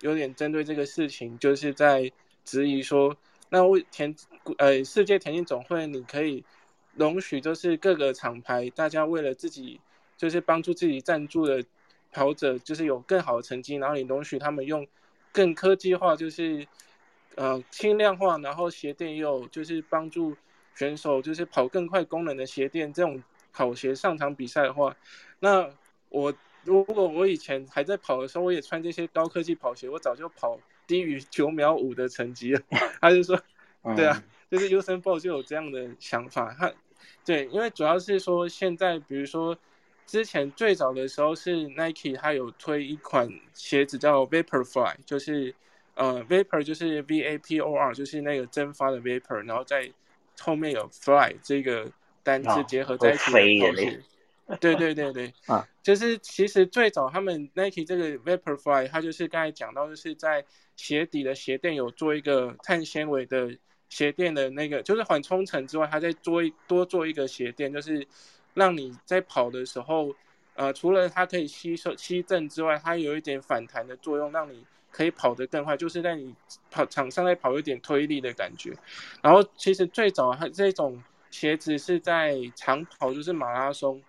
[0.00, 2.10] 有点针对这个事情，就是在
[2.44, 3.16] 质疑说，
[3.48, 4.14] 那为田
[4.58, 6.44] 呃世界田径总会，你可以
[6.94, 9.80] 容许就是各个厂牌大家为了自己
[10.16, 11.64] 就是帮助自己赞助的
[12.12, 14.86] 跑者就是有更好的成绩，然后你容许他们用
[15.32, 16.66] 更科技化，就是
[17.34, 20.36] 呃轻量化，然后鞋垫也有就是帮助
[20.74, 24.96] 选手就是跑更快功能的鞋垫这种跑鞋上场比赛的话，
[25.40, 25.70] 那
[26.08, 26.32] 我
[26.66, 32.60] 如果我以前还在跑的时候，我也穿这些高科技跑鞋，我早就跑低于九秒五的成绩了。
[33.00, 33.40] 他就说，
[33.94, 36.72] 对啊，就是 Usain Bolt 就有这样的想法，他
[37.24, 39.56] 对，因为主要是说现在比如说。
[40.08, 45.52] 之前最早的时候是 Nike，它有推一款鞋子叫 Vaporfly，就是
[45.96, 49.90] 呃 Vapor 就是 V A P O R，就是那个蒸发的 Vapor，然后在
[50.38, 51.90] 后面有 Fly 这个
[52.22, 54.00] 单词结合在一起的跑鞋。
[54.60, 60.44] 对对对对，啊，就是其实最早他们 Nike 这个 Vaporfly，它就是刚才讲到，就是在
[60.76, 63.56] 鞋底的鞋垫有做一个碳纤维的
[63.88, 68.06] 鞋垫的那个，就是缓冲层之外，它再做一多做一个鞋垫，就是。
[68.56, 70.14] 让你在跑的时候，
[70.54, 76.34] 呃，除了它可以吸收吸震之外，它有一点反弹的作用，让你可以跑得更快，就是在你
[76.70, 78.72] 跑场上在跑有点推力的感觉。
[79.20, 84.02] 然后其实最早它这种鞋子是在长跑，就是马拉松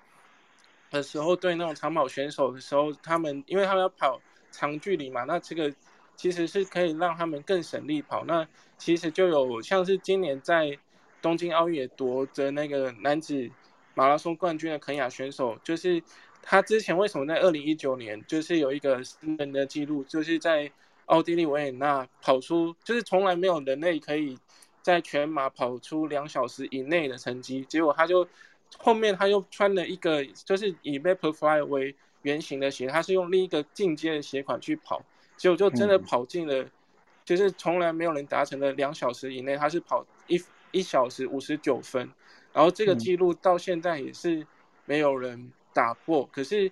[0.90, 4.20] 的时候，对那种长跑选手的时候，他们因为他们要跑
[4.52, 5.74] 长距离嘛，那这个
[6.16, 8.26] 其实是可以让他们更省力跑。
[8.26, 8.48] 那
[8.78, 10.78] 其实就有像是今年在
[11.22, 13.50] 东京奥运夺得那个男子。
[13.94, 16.00] 马拉松冠军的肯亚选手，就是
[16.44, 20.72] 他之前为什么在二零一九年就是有一个私人的记录，就是在
[21.08, 24.38] 奥地利维也纳跑出，就是从来没有人类可以
[24.84, 27.66] 在全马跑出两小时以内的成绩。
[27.68, 28.24] 结果他就
[28.78, 35.02] 后面他又穿了一个就是以 Vaporfly 为原型的鞋，他是用另一个进阶的鞋款去跑，
[35.38, 36.70] 结果就真的跑进了，
[37.24, 42.10] 就是从来没有人达成的两小时以内，他是跑一一小时五十九分。
[42.54, 44.46] 然后这个记录到现在也是
[44.86, 46.72] 没有人打破，可是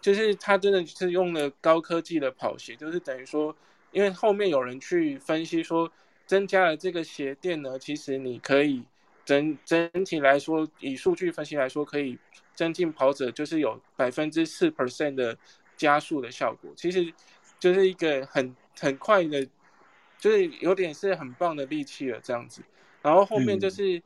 [0.00, 3.54] 就是他真的是用了高科技的跑鞋，就是等于说，
[3.92, 5.92] 因为后面有人去分析说，
[6.26, 8.82] 增加了这个鞋垫呢，其实你可以
[9.26, 12.18] 整整体来说，以数据分析来说，可以
[12.54, 15.36] 增进跑者就是有百分之四 percent 的
[15.76, 17.12] 加速的效果，其实
[17.60, 19.46] 就是一个很很快的，
[20.18, 22.62] 就是有点是很棒的利器了这样子。
[23.02, 24.02] 然后后面就是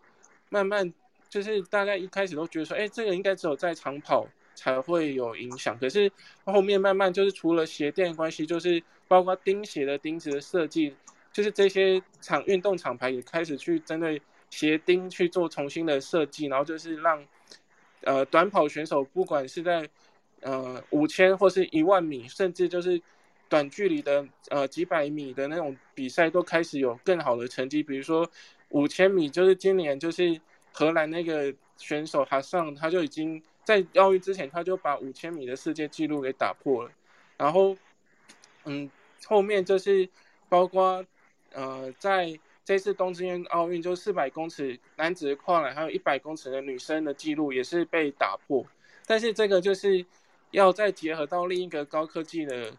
[0.49, 0.93] 慢慢。
[1.29, 5.79] 就是大家一开始都觉得说，哎，这个应该只有在长跑才会有影响。
[5.79, 6.11] 可是
[6.43, 10.93] 后面慢慢就是除了鞋垫关系，就是包括钉鞋的钉子的设计，
[11.33, 17.25] 就是这些厂运动厂牌也开始去针对鞋钉去做重新的设计，然后就是让
[18.03, 19.89] 呃短跑选手不管是在
[20.43, 23.01] 呃五千或是一万米，甚至就是
[23.49, 27.83] 短距离的呃几百米的那种比赛，都开始有更好的成绩。
[27.83, 28.29] 比如说
[28.69, 30.41] 五千米，就是今年就是。
[30.73, 36.91] 荷兰那个选手哈上，他就已经在奥运之前，他就把五千米的世界纪录给打破了。
[37.37, 37.77] 然后，
[38.67, 38.89] 嗯，
[39.27, 40.09] 后面就是
[40.49, 41.05] 包括
[41.53, 48.65] 呃，在这次东京奥运，就四百公尺男子跨栏，还有一百公尺的女生的记录也是被打破。
[49.07, 50.05] 但是这个就是
[50.51, 52.73] 要再结合到另一个高科技的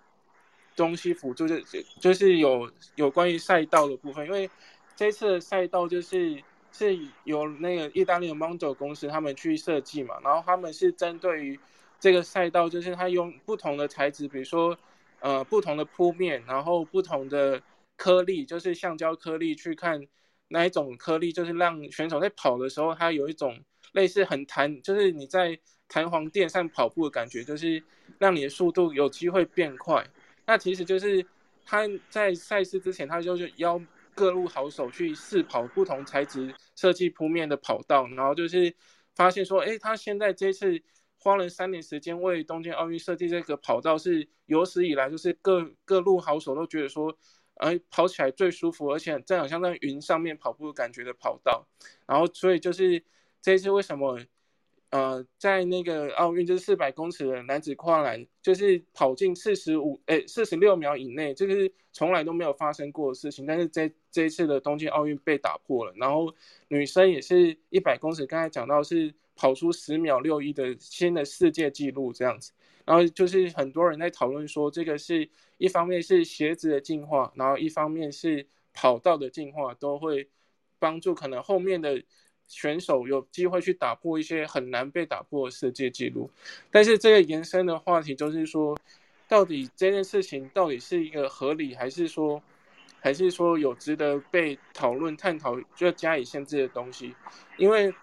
[0.75, 1.59] 东西辅助，就
[1.99, 4.49] 就是有有关于赛道的部分，因为
[4.95, 6.41] 这次的赛道就是。
[6.73, 11.59] 是由那个意大利的 Mondo 公司他们去设计嘛，然后他们是针对于
[11.99, 14.77] 这个赛道，就是他用不同的材质，比如说
[15.19, 17.61] 呃不同的铺面，然后不同的
[18.01, 20.01] 颗粒，就是橡胶颗粒，去看
[20.47, 27.83] 哪一种颗粒，就是让选手在跑的时候，它有一种类似很弹，就是你在弹簧垫上跑步的感觉，就是
[28.17, 30.03] 让你的速度有机会变快。
[30.47, 31.23] 那其实就是
[31.63, 33.79] 他在赛事之前，他就是邀。
[34.13, 38.75] 各路好手去试跑不同材质设计铺面的跑道，然后就是
[39.15, 40.83] 发现说，哎，他现在这次
[41.17, 47.17] 花了三年时间为东京奥运设计这个跑道，是有史以来就是各各路好手都觉得说，
[47.55, 51.67] 而，跑起来最舒服，而且这样像在云上面跑步感觉的跑道。
[52.07, 53.03] 然后所以就是
[53.41, 54.19] 这一次为什么？
[54.89, 63.45] 呃，在那个奥运就是四百公尺的男子跨栏，就是跑进四十五诶四十六秒以内，这个是从来都没有发生过的事情。
[63.45, 65.93] 但是这这一次的东京奥运被打破了。
[65.95, 66.35] 然后
[66.67, 72.51] 女生也是一百公尺，刚才讲到是跑出十秒六一的新的世界纪录这样子。
[72.91, 80.27] 然后就是很多人在讨论说，这个是一方面是鞋子的进化，然后一方面是跑道的进化，都会
[80.77, 82.03] 帮助可能后面的。
[82.47, 86.29] 选手有机会去打破一些很难被打破的世界纪录，
[86.69, 88.77] 但是这个延伸的话题就是说，
[89.25, 92.43] 到底这件事情到底是一个合理，还是说，
[92.99, 97.15] 还是说有值得被讨论探讨就要加以限制的东西？
[97.57, 97.93] 因为，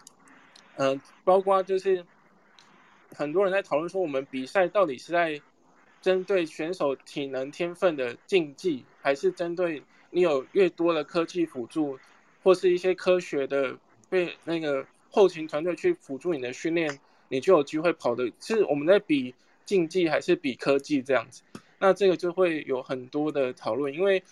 [0.76, 2.02] 嗯，包括就是
[3.14, 5.40] 很多人在讨论说，我们比赛到底是在
[6.00, 11.98] 针对选手体能天分的竞技，还是针对你有越多的科技辅助，
[12.42, 13.76] 或是一些科学的
[14.08, 18.30] 被那个后勤团队去辅助你的训练，你就有机会跑的。
[18.40, 21.42] 是我们在比竞技还是比科技这样子？
[21.78, 24.22] 那这个就会有很多的讨论，因为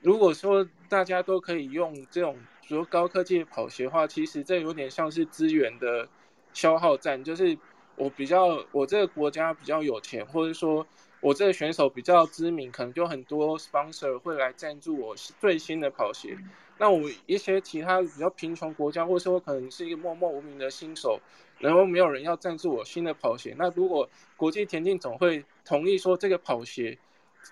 [0.00, 6.08] 如果说大家都可以用这种说高科技跑鞋的话，其实这有点像是资源的
[6.52, 7.58] 消耗战，就是
[7.98, 10.86] 我比较我这个国家比较有钱，或者说
[11.20, 16.38] 我这个选手比较知名，可能就很多 sponsor 会来赞助我最新的跑鞋。
[16.78, 21.18] 那我一些其他比较贫穷国家，或者说可能是一个默默无名的新手，
[21.58, 23.52] 然后没有人要赞助我新的跑鞋。
[23.58, 26.96] 那如果国际田径总会同意说这个跑鞋，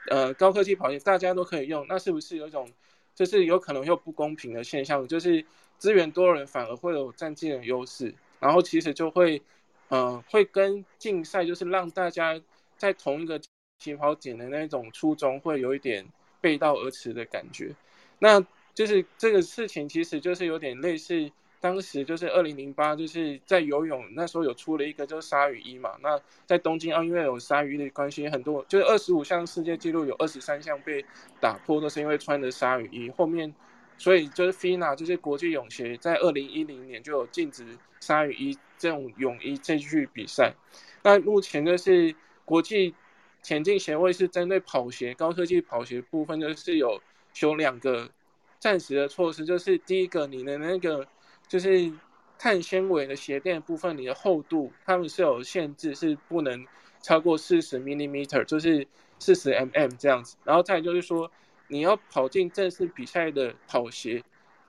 [0.08, 2.70] 呃，高科技跑鞋大家都可以用，那是不是有一种
[3.16, 5.04] 就是有可能又不公平的现象？
[5.08, 5.44] 就是
[5.76, 9.42] 资源多人反而会有占尽的优势，然后其实就会，
[9.88, 12.40] 呃，会跟竞赛就是让大家
[12.76, 13.40] 在同一个
[13.78, 16.06] 起跑点的那种初衷会有一点
[16.40, 17.74] 背道而驰的感觉。
[18.18, 18.44] 那
[18.74, 21.30] 就是这个事情其实就是有点类似。
[21.58, 25.96] 当时就是二零零八，就是在游泳那时候有出了一个就是鲨鱼衣嘛。
[26.00, 31.04] 那在东京奥运会有鲨鱼的关系，很多就是二十五项世界纪录有二十三项被
[31.40, 33.10] 打破，都是因为穿的鲨鱼衣。
[33.10, 33.52] 后面
[33.96, 37.66] 所以就是 FINA 就是国际泳协在二零一零年就有禁止
[38.00, 40.54] 鲨鱼衣这种泳衣这去比赛。
[41.02, 42.94] 那目前就是国际
[43.42, 47.00] 田径协会是针对跑鞋高科技跑鞋部分，就是有
[47.40, 48.10] 有两个
[48.58, 51.06] 暂时的措施，就是第一个你的那个。
[51.48, 51.92] 就是
[52.40, 56.66] 碳纤维的鞋垫部分，你的厚度他们是有限制，是不能
[57.00, 58.84] 超过四十 millimeter，就是
[59.20, 60.36] 四十 mm 这样子。
[60.42, 61.30] 然后再就是说，
[61.68, 64.24] 你要跑进正式比赛的跑鞋，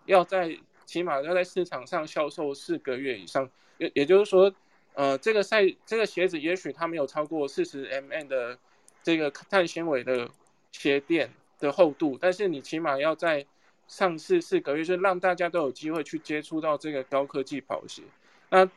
[0.06, 0.56] 要在
[0.88, 3.48] 起码要在市场上销售四个月以上。
[3.78, 4.52] 也也就是说，
[4.96, 8.58] 呃，这个赛这个鞋子也许它没有超过四十 mm 的
[9.04, 10.28] 这个碳纤维的
[10.72, 13.46] 鞋垫的厚度，但是你起码要在
[13.88, 18.02] 上市四个月，就让大家都有机会去接触到这个高科技跑鞋。
[18.50, 18.68] 那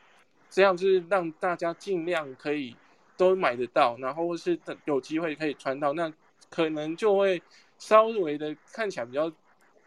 [0.50, 2.76] 这样就是让大家尽量可以
[3.16, 6.12] 都买得到，然后是有机会可以穿到，那
[6.50, 7.40] 可能就会
[7.78, 9.32] 稍微的看起来比较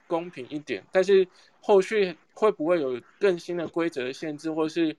[0.07, 0.83] 公平一点。
[0.91, 1.27] 但是
[1.63, 4.95] 后续会不会有更新的规则限制，或是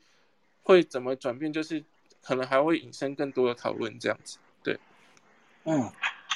[0.63, 1.85] 会怎么转变，就是
[2.23, 3.97] 可能还会引申更多的讨论。
[4.01, 4.79] 这样子，对，
[5.65, 5.93] 嗯，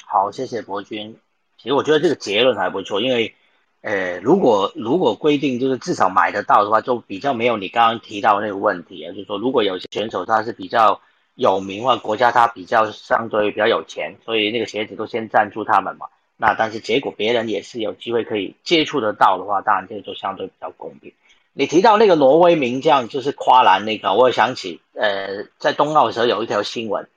[0.07, 1.17] 好，谢谢博君。
[1.57, 3.35] 其实我觉得这个结论还不错，因为。
[3.81, 10.99] 呃，如果如果规定就是至少买得到的话，就比较没有你刚刚提到那个问题啊，就是说如果有些选手他是比较
[11.35, 16.07] 有名或国家他比较相对比较有钱，所以那个鞋子都先赞助他们嘛。
[16.41, 21.11] 那但是结果别人也是有机会可以接触得到的话，当然这个就相对比较公平。
[21.53, 27.07] 你提到那个挪威名将就是跨栏那个，我想起呃在冬奥的时候有一条新闻，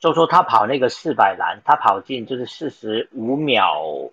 [0.00, 4.10] 就说他跑那个四百栏，他跑进就是四十五秒。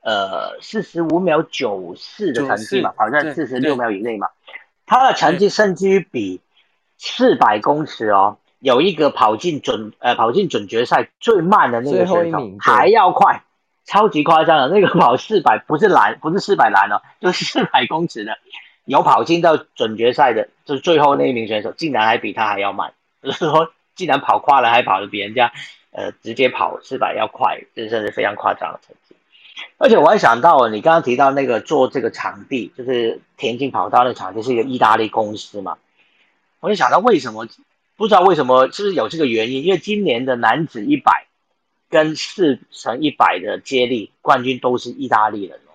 [0.00, 4.28] 呃，四十五秒九四的成绩嘛，跑在四十六秒以内嘛，
[4.86, 6.40] 他的成绩甚至于比
[6.96, 13.42] 四百公尺哦，有一个跑进准呃跑进准决赛最慢的那个选手还要快，
[13.88, 18.36] 超级夸张的，那个跑四百不是栏不是四百栏哦， 就是四百公尺的，
[18.84, 25.50] 有跑进到准决赛的，就是最后那一名选手，竟然还比他还要慢，就是说竟然跑跨了还跑得比人家
[25.90, 29.16] 呃直接跑四百要快，这真是非常夸张的成绩。
[29.78, 35.78] 而且我还想到，你刚刚提到那个做这个场地，就是田径跑道那场地是一个意大利公司嘛？
[36.60, 37.48] 我就想到为什么，
[37.96, 39.64] 不知道为什么，是不是有这个原因？
[39.64, 41.27] 因为今年的男子一百
[41.90, 45.72] 跟四乘一百的接力冠军都是意大利人哦，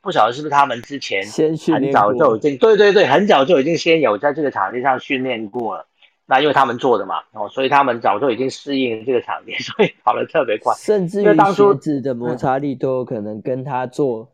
[0.00, 5.86] 不晓得是不是他们之前很早就已经，对对对，很早就已经先有在这个场地上训练过了。
[6.24, 10.72] 那因为他们做的嘛，哦，所以他们早就已经适应这个场地， 所以跑得特别快。
[10.76, 14.28] 甚至于鞋子的摩擦力都有可能跟他做。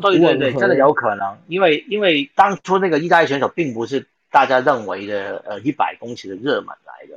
[0.00, 7.11] 对对对，真的有可能，因为因为当初那个意大利选手并不是大家认为的呃一百公尺的热门来的。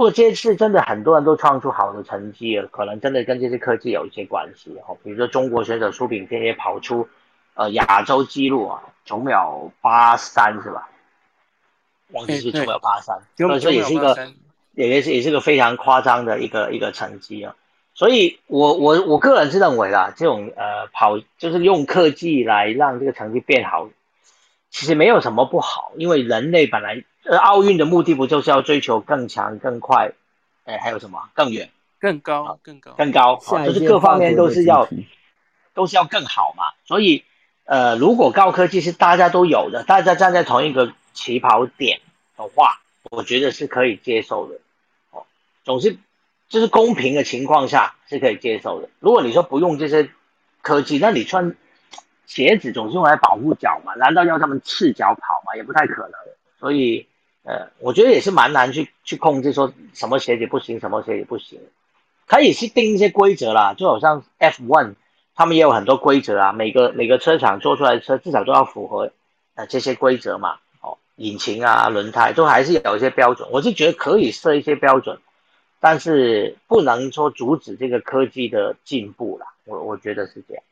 [0.00, 4.96] 不过这次真的很多人都创出好的成绩，可能真的跟这些科技有一些关系哦。
[5.04, 7.06] 比如说中国选手苏炳添也跑出
[7.52, 10.88] 呃亚洲纪录啊，九秒八三是吧？
[12.12, 14.16] 忘记是九秒八三，所以说也是一个，
[14.72, 17.54] 也是也是个非常夸张的一个一个成绩啊。
[17.92, 23.90] 所以我我我个人是认为啦，这种呃跑就是用科技来让这个成绩变好，
[24.70, 30.12] 其实没有什么不好，因为人类本来呃奥运的目的不就是要追求更强更快，
[30.64, 34.88] 哎还有什么更远更高更高更高，就是各方面都是要
[35.74, 36.64] 都是要更好嘛。
[36.84, 37.24] 所以
[37.64, 40.92] 呃如果高科技是大家都有的，大家站在同一个。
[41.12, 42.00] 起跑点
[42.36, 44.60] 的话，我觉得是可以接受的。
[45.10, 45.24] 哦，
[45.64, 45.98] 总是
[46.48, 48.88] 就是公平的情况下是可以接受的。
[49.00, 50.08] 如果你说不用这些
[50.62, 51.56] 科技，那你穿
[52.30, 53.92] 鞋子总是用来保护脚嘛？
[53.94, 55.56] 难道要他们赤脚跑吗？
[55.56, 56.12] 也不太可能。
[56.60, 57.08] 所以，
[57.42, 61.58] 呃，我觉得也是蛮难去去控制，说什么鞋子不行，什么鞋子不行，
[62.28, 63.74] 可以去定一些规则啦。
[63.74, 64.94] 就好像 F1，
[65.34, 69.10] 他们也有很多规则啊，每个每个车厂做出来的车至少都要符合
[69.56, 70.58] 呃这些规则嘛。
[70.82, 73.48] 哦，引擎啊、轮胎都还是有一些标准。
[73.50, 75.18] 我是觉得可以设一些标准。
[75.82, 80.62] 但是不能说阻止这个科技的进步了，我我觉得是这样。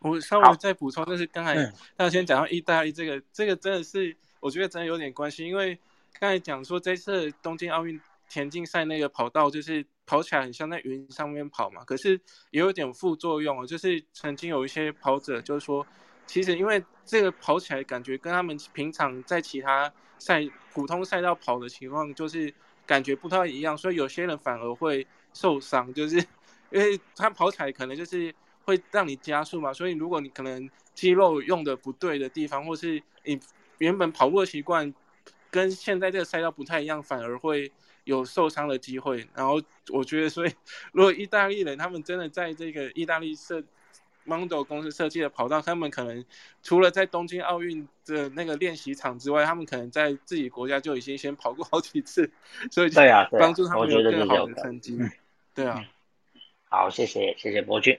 [0.00, 1.54] 嗯，我稍微再补充，就是刚才
[1.96, 5.78] 大家先讲到意大利这个，这个真的是我觉得真的有点关系，因为
[6.18, 12.20] 刚才讲说这次东京奥运田径赛那个跑道就是跑起来很像在云上面跑嘛，可是
[12.50, 15.86] 也有点副作用哦，就是曾经有一些跑者就是说，
[16.26, 22.52] 其实因为这个跑起来感觉跟他们平常在其他赛普通赛道跑的情况就是。
[22.86, 26.16] 感觉不太一样，所以有些人反而会受伤，就是
[26.72, 28.34] 因为他跑起来可能就是
[28.70, 33.38] 会让你加速嘛，所以如果你可能肌肉用的不对的地方，或是你
[33.78, 34.94] 原本跑步的习惯
[35.50, 37.70] 跟现在这个赛道不太一样，反而会
[38.04, 39.26] 有受伤的机会。
[39.34, 40.52] 然后我觉得，所以
[40.92, 43.62] 如果意大利人他们真的在这个意大利设。
[44.26, 46.24] Mondo 公司设计的跑道，他们可能
[46.62, 52.30] 除了在东京奥运的那个练习场之外，他们可能在自己国家就已经先跑过好几次，
[52.70, 54.96] 所以对啊，帮助他们有更好的成绩。
[55.54, 55.82] 对啊，
[56.68, 57.98] 好，谢谢谢谢博君。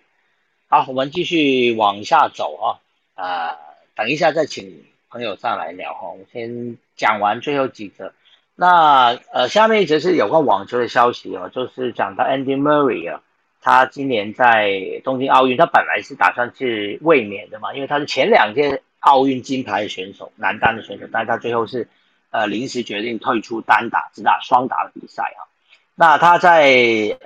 [0.74, 2.80] 好，我们继续往下走啊，
[3.16, 3.58] 呃，
[3.94, 8.14] 等一下再请朋友上来聊哈，我先讲完最后几则。
[8.56, 13.22] 那呃，下面一则是有关网球的消息哦，就是讲到 Andy Murray 啊。
[13.60, 21.90] 他今年在东京奥运，他本来是打算去卫冕的嘛，因为他是前两届奥运金牌选手，男单的选手，但他最后是，
[22.30, 25.52] 呃，临时决定退出单打，只打双打的比赛啊。
[25.96, 26.64] 那他在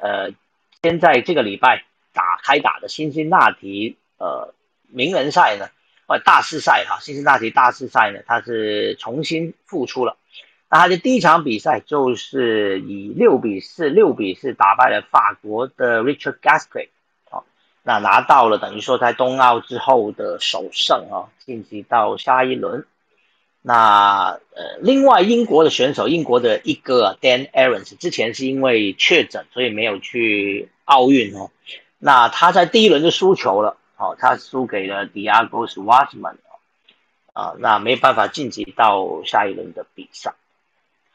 [0.01, 0.31] 呃，
[0.81, 1.83] 先在这个礼拜
[2.15, 4.55] 打开打的辛辛那提呃
[4.87, 5.67] 名人赛呢，
[6.07, 10.17] 或大师赛哈，辛辛那提大师赛呢，他是重新复出了。
[10.67, 16.89] 那他的第一场比赛就是以六比四、六比四打败了法国的 Richard Gasquet，
[17.83, 22.85] 那拿到了等于说在冬奥之后的首胜啊，晋级到下一轮。
[23.67, 31.49] 那呃，另外英国的选手，英国的一个 Dan Evans 之前是因为确诊，所以没有去奥运哦。
[32.05, 36.35] 那他在第一轮就输球了，哦，他输给了 Diego Schwartzman，
[37.33, 40.35] 啊，那没办法晋级到下一轮的比赛。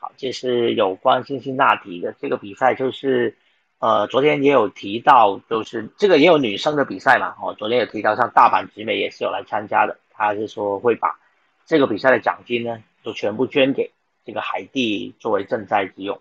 [0.01, 3.37] 好，这是有关辛辛那提的这个比赛，就是，
[3.79, 11.21] 呃，昨天也有提到，就是这个也有女生的比赛嘛，哦，昨天有提到，像大阪直美也是有来参加的，他是说会把
[11.67, 13.93] 这个比赛的奖金呢，都全部捐给
[14.27, 16.21] 这个海地作为赈灾之用。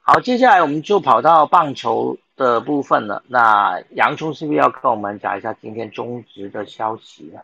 [0.00, 7.42] 好，接下来我们就跑到棒球的部分了，那洋葱是不是要跟我们讲一下今天中职的消息呢？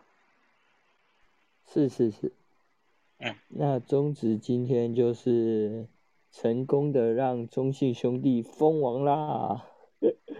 [1.71, 2.31] 是是是。
[3.19, 5.85] 嗯，那中职今天就是
[6.31, 9.63] 成功的让中信兄弟封王啦，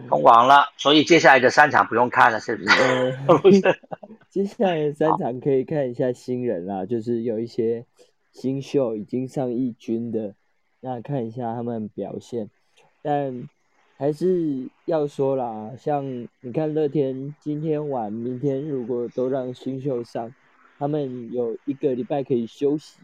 [0.10, 3.18] 封王了，所以接下来的三场不用看了，是不是？
[3.42, 3.62] 不是，
[4.30, 7.86] 接下来的三场可以看一下新人啦，就是有一些
[8.32, 10.34] 新秀已经上一军的，
[10.80, 12.50] 那看一下他们表现。
[13.04, 13.48] 但
[13.98, 20.34] 还是要说啦，像你看乐天今天晚、明天如果都让新秀上。
[20.80, 23.00] 他们有一个礼拜可以休息，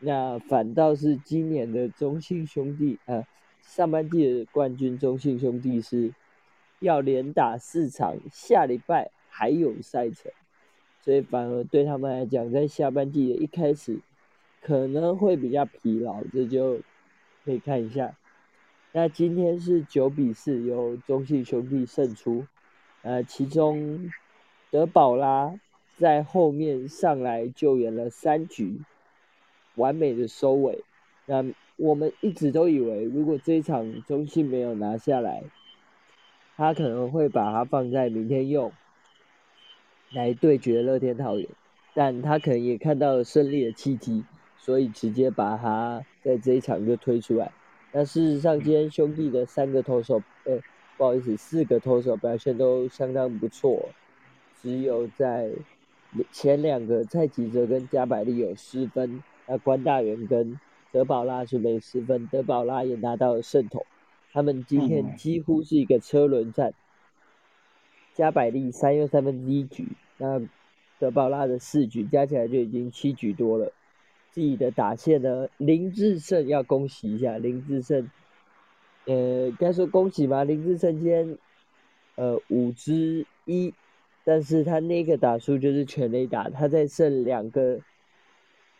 [0.00, 3.26] 那反倒是今年的中信兄弟，呃，
[3.62, 6.12] 上半季的冠军中信兄弟是
[6.78, 10.30] 要连打四场，下礼拜还有赛程，
[11.00, 13.98] 所以反而对他们来讲，在下半季的一开始
[14.60, 16.78] 可能会比较疲劳，这就
[17.46, 18.14] 可以看一下。
[18.98, 22.46] 那今天是九比四由中信兄弟胜出，
[23.02, 24.10] 呃，其中
[24.70, 25.60] 德保拉。
[25.98, 28.80] 在后面上来救援了三局，
[29.74, 30.82] 完美的收尾。
[31.26, 31.44] 那
[31.76, 35.44] 我们一直都以为，如果这一场中信没有拿下来，
[36.56, 38.72] 他可能会把它放在明天用，
[40.10, 41.46] 来对决乐天桃园。
[41.92, 44.24] 但他可能也看到了胜利的契机，
[44.56, 47.52] 所以直接把他在这一场就推出来。
[47.98, 50.58] 那事实上，今天兄弟的三个投手，呃，
[50.98, 53.88] 不好意思，四个投手表现都相当不错，
[54.60, 55.50] 只有在。
[56.30, 60.58] 前两个蔡吉哲跟加百利有失分，那关大元跟
[60.92, 63.84] 德保拉是没失分，德保拉也拿到了胜投。
[64.32, 66.74] 他们今天几乎是一个车轮战，
[68.14, 69.88] 加百利三又三分之一局，
[70.18, 70.40] 那
[70.98, 73.72] 德保拉的四局加起来就已经七局多了。
[74.36, 78.10] 自己的打线呢，林志胜要恭喜一下，林志胜。
[79.06, 81.38] 呃，该说恭喜吧，林志胜今天
[82.16, 83.72] 呃五支一，
[84.24, 87.80] 但是他那个打数就是全垒打，他再剩两个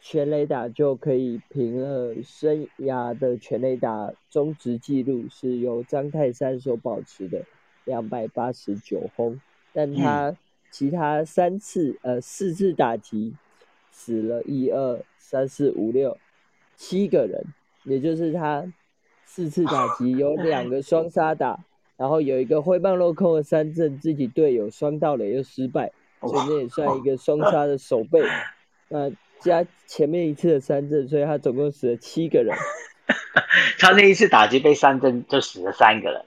[0.03, 7.47] 全垒打就可以平了生涯的全垒打中值记录，是由张泰山所保持的
[7.87, 9.41] 两百八十九轰，
[9.73, 10.37] 但他
[10.71, 13.35] 其他三次呃四次打击
[13.97, 16.19] 死了一二三四五六
[16.77, 17.43] 七个人，
[17.85, 18.71] 也就是他。
[19.29, 21.59] 四次打击有两个双杀打，
[21.99, 25.91] 然后有一个挥棒落空的三振，自己队友双盗垒又失败，
[26.21, 28.23] 所以那也算一个双杀的守备。
[28.89, 32.57] 那加前面一次的三振，所以他总共死了七个人。
[33.81, 36.25] 他那一次打击被三振就死了三个人。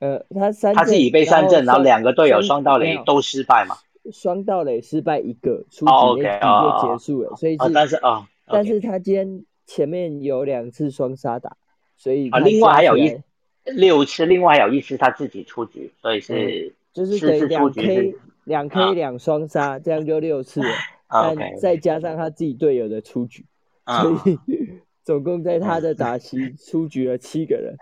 [0.00, 3.76] 呃，他三他自己被三振，然后两个队友双盗垒都失败嘛？
[4.10, 7.36] 双盗垒失败一个，出局那局就结束了。
[7.36, 11.56] 所以是，但是啊，但是他今天前面有两次双杀打。
[11.96, 13.16] 所以啊，另外还有一
[13.64, 20.68] 六次，另外还有一次他自己出局，所以是就是等两 K 两 K 两双杀，这样就六次了。
[21.08, 23.44] 但再加上他自己队友的出局，
[23.86, 24.38] 所以
[25.04, 27.76] 总共在他的打席 出局了七个人。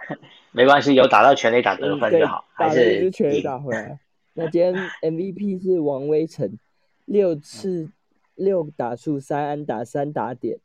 [0.52, 3.98] 没关系，有打到全垒打得分就好，还是全垒打回来。
[4.34, 6.58] 那今天 MVP 是王威成，
[7.04, 7.90] 六次
[8.34, 10.58] 六打数三安打三打点。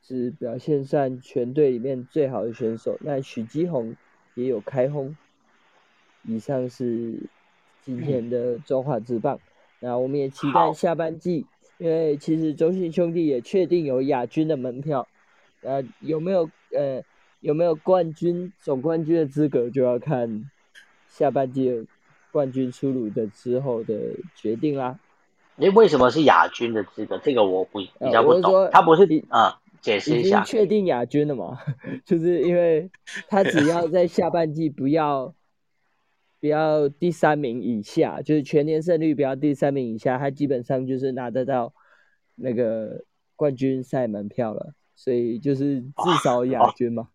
[0.00, 2.96] 是表现上全队里面最好的选手。
[3.00, 3.94] 那许基宏
[4.36, 5.14] 也有开轰。
[6.22, 7.18] 以上是
[7.82, 9.38] 今天的中华之棒。
[9.80, 11.44] 那我们也期待下半季，
[11.78, 15.06] 因为其实中信兄弟也确定有亚军的门票。
[15.62, 17.02] 呃，有没有呃
[17.40, 20.48] 有没有冠军总冠军的资格，就要看
[21.08, 21.86] 下半季
[22.38, 23.98] 冠军出炉的之后的
[24.36, 24.96] 决定啦。
[25.56, 27.18] 诶，为什么是亚军的资格？
[27.18, 28.70] 这个我不比较不懂。
[28.70, 29.60] 他不是啊。
[29.80, 31.58] 解释一下，已经确定亚军了嘛？
[32.04, 32.88] 就是因为
[33.26, 35.34] 他只要在下半季不要
[36.40, 41.74] 不要第三名以下，就是全年胜率不要第三名以下，他基本上就是拿得到
[42.36, 43.02] 那个
[43.34, 44.74] 冠军赛门票了。
[44.94, 47.08] 所以就是至少亚军嘛。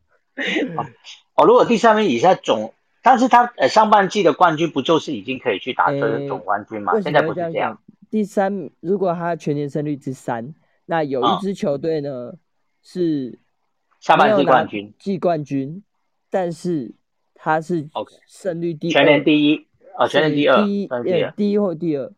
[1.35, 2.73] 哦，如果第三名以下总，
[3.03, 6.99] 但是他呃上半季的冠军不就是已经可以去打这总冠军吗？
[7.01, 7.79] 现在不是这样。
[8.09, 10.55] 第三，如果他全年胜率之三，
[10.87, 12.33] 那有一支球队呢？
[12.85, 13.39] 是
[14.01, 15.81] 下半季冠军，季冠军，
[16.29, 16.93] 但是
[17.33, 19.65] 他是 OK 胜率第全年第一
[19.97, 20.89] 啊，全年第二，第一
[21.37, 22.11] 第一或第二。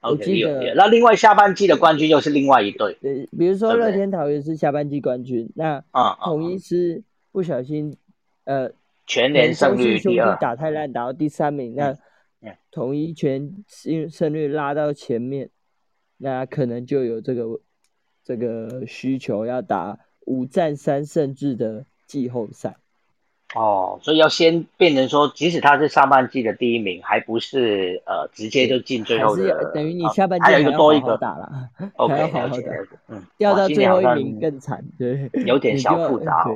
[0.00, 2.96] 我记得那另外下半季的冠军又是另外一队。
[3.02, 7.94] 呃，比如说乐天桃园是下半季冠军，那啊统一是不小心
[8.44, 8.70] 呃
[9.08, 11.96] 全年胜率第二，打太烂打到第三名，那
[12.70, 15.50] 统一全胜胜率拉到前面，
[16.18, 17.58] 那可能就有这个。
[18.24, 22.76] 这个需求要打五战三胜制的季后赛，
[23.54, 31.16] 哦，所以要先变成说，即使他是上半季的第一名，还不是呃直接就进最后的，等于你下半季还有一个多一个。
[31.16, 32.62] 打了，OK，要好好打，
[33.08, 36.46] 嗯，掉到最后一名更惨，对，有点小复杂。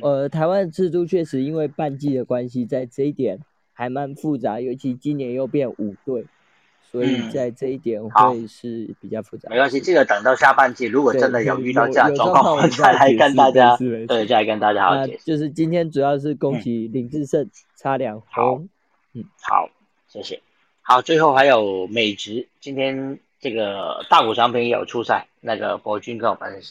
[0.00, 3.38] 呃，台湾的制度确实因为半季的关系，在这一点
[3.72, 6.26] 还蛮复杂，尤其今年又变五队。
[6.90, 9.50] 所以在这一点会是比较复杂。
[9.50, 15.24] 没关系，这个等到下半季，如果真的有遇到这样状况，我再来跟大家，对，再来跟大家好解释。
[15.24, 18.68] 就是今天主要是恭喜林志胜差两红。
[19.12, 19.68] 嗯，好，
[20.06, 20.40] 谢谢。
[20.82, 26.62] 好，最后还有美职，今天这个大谷翔平也有出赛，那个博君跟我们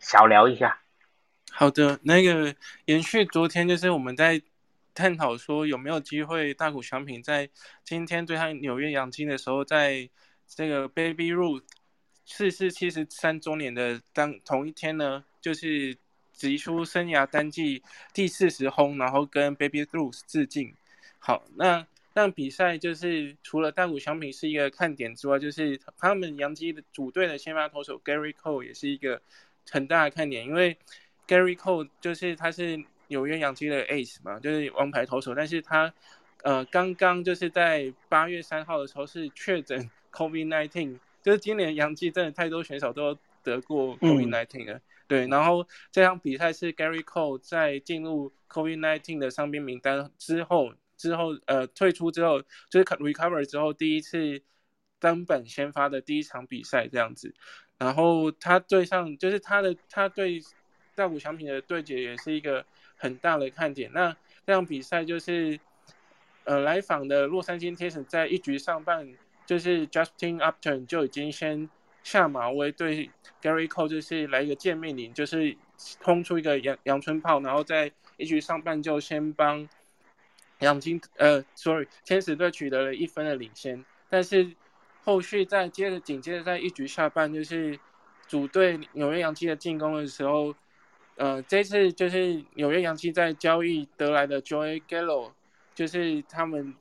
[0.00, 0.80] 小聊一下。
[1.58, 2.54] 好的，那个
[2.84, 4.40] 延续昨天就是我们在。
[4.94, 7.48] 探讨说有没有机会大谷翔平在
[7.84, 10.10] 今天对他纽约洋基的时候，在
[10.48, 11.62] 这个 Baby Ruth
[12.26, 15.96] 逝世七十三周年的当同一天呢，就是
[16.32, 20.74] 挤出生涯单季第四十轰，然后跟 Baby Ruth 致敬。
[21.20, 29.22] 好，那让比赛就是除了大谷翔平是一个看点之外，就是他们洋基的主队的先发投手 Gary Cole 也是一个
[29.70, 30.76] 很大的看点，因为
[31.28, 32.82] Gary Cole 就是他是。
[33.10, 35.90] 纽约洋基的 Ace 嘛，就是王牌投手，但是他，
[36.42, 54.42] 呃，刚刚就是在八月三号的时候是确诊 COVID-19，就是今年洋基真的太多选手都得过 COVID-19 了，对，然后这场比赛是 Gary Cole 在进入 COVID-19 的伤病名单之后，之后呃退出之后，就是 recover 之后第一次
[55.00, 57.34] 登本先发的第一场比赛这样子，
[57.78, 60.42] 然后他对上就是他的他对
[60.98, 62.66] 大谷翔平的对决也是一个。
[63.00, 63.88] 很大的看点。
[63.92, 65.60] 那这场比赛就是，
[66.42, 69.14] 呃，来访的洛杉矶天使在一局上半，
[69.46, 71.70] 就是 Justin Upton 就已经先
[72.02, 73.08] 下马威对
[73.40, 75.56] Gary Cole 就是来一个见面礼，就是
[76.02, 79.68] 轰出一个阳阳春炮，然后在一局上半就先帮
[80.58, 84.56] 养金呃，sorry，天使队取得了一分的领先，但是
[85.04, 87.78] 后续再接着紧接着在一局下半就是
[88.26, 90.52] 主队纽约洋基的进攻的时候，
[91.18, 95.32] 呃，这次就是纽约洋基在交易得来的 Joey Gallo，
[95.74, 96.72] 就是他们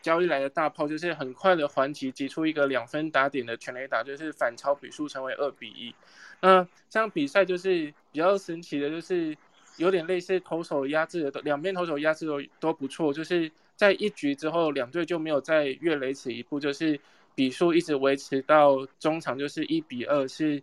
[0.00, 5.94] 交易来的大炮，就是很快的还击，击出一个两分打点的全垒打，就是反超比数成为二比一。
[6.40, 9.36] 那这样比赛就是比较神奇的，就是
[9.76, 16.98] 有点类似投手压制的，两边投手压制都都不错，就是在一局之后，两队就没有再越雷池一步，就是
[17.34, 20.62] 比数一直维持到中场，就是一比二，是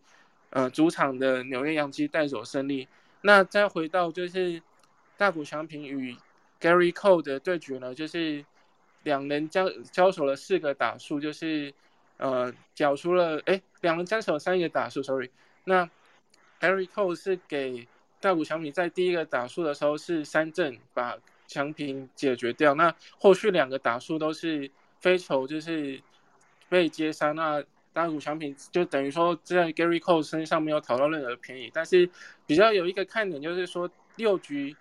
[0.50, 2.88] 呃主场的纽约洋基带走胜利。
[3.22, 4.61] 那再回到就是
[5.17, 6.15] 大谷翔平与
[6.59, 8.45] Gary Cole 的对决呢，就是
[9.03, 11.74] 两人交交手了四个打数，就是
[12.17, 15.30] 呃缴出了哎两人交手三个打数，sorry。
[15.65, 15.89] 那
[16.59, 17.88] Gary Cole 是给
[18.20, 21.17] 大谷翔平在第一个打数的时候是三振把
[21.47, 26.01] 翔平解决掉，那后续两个打数都是飞球，就是
[26.67, 27.32] 被接杀。
[27.32, 27.63] 那
[27.94, 32.10] 大谷翔平就等于说在 Gary Cole 身上没有讨到任何便宜，但是
[32.46, 34.76] 比较有一个看点就是说六局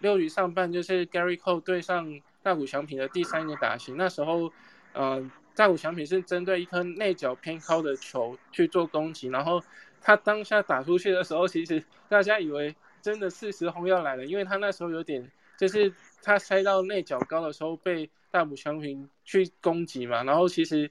[0.00, 4.52] 六局上半就是 Gary Cole 对上大谷翔平的第三个打型，那时候
[4.94, 9.62] 嗯大谷翔平是针对一颗内角偏高的球去做攻击，然后。
[10.00, 15.28] 他当下打出去的时候，其实大家以为真的四十轰要来了，因为他那时候有点，
[15.58, 15.92] 就是
[16.22, 20.88] 他塞到内角高的时候被大谷翔平去攻击嘛，然后其实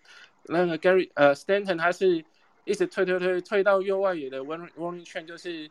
[0.47, 2.23] 那个 Gary 呃 Stanton 他是
[2.65, 5.69] 一直退退退退到右外野的 Warning 圈，就是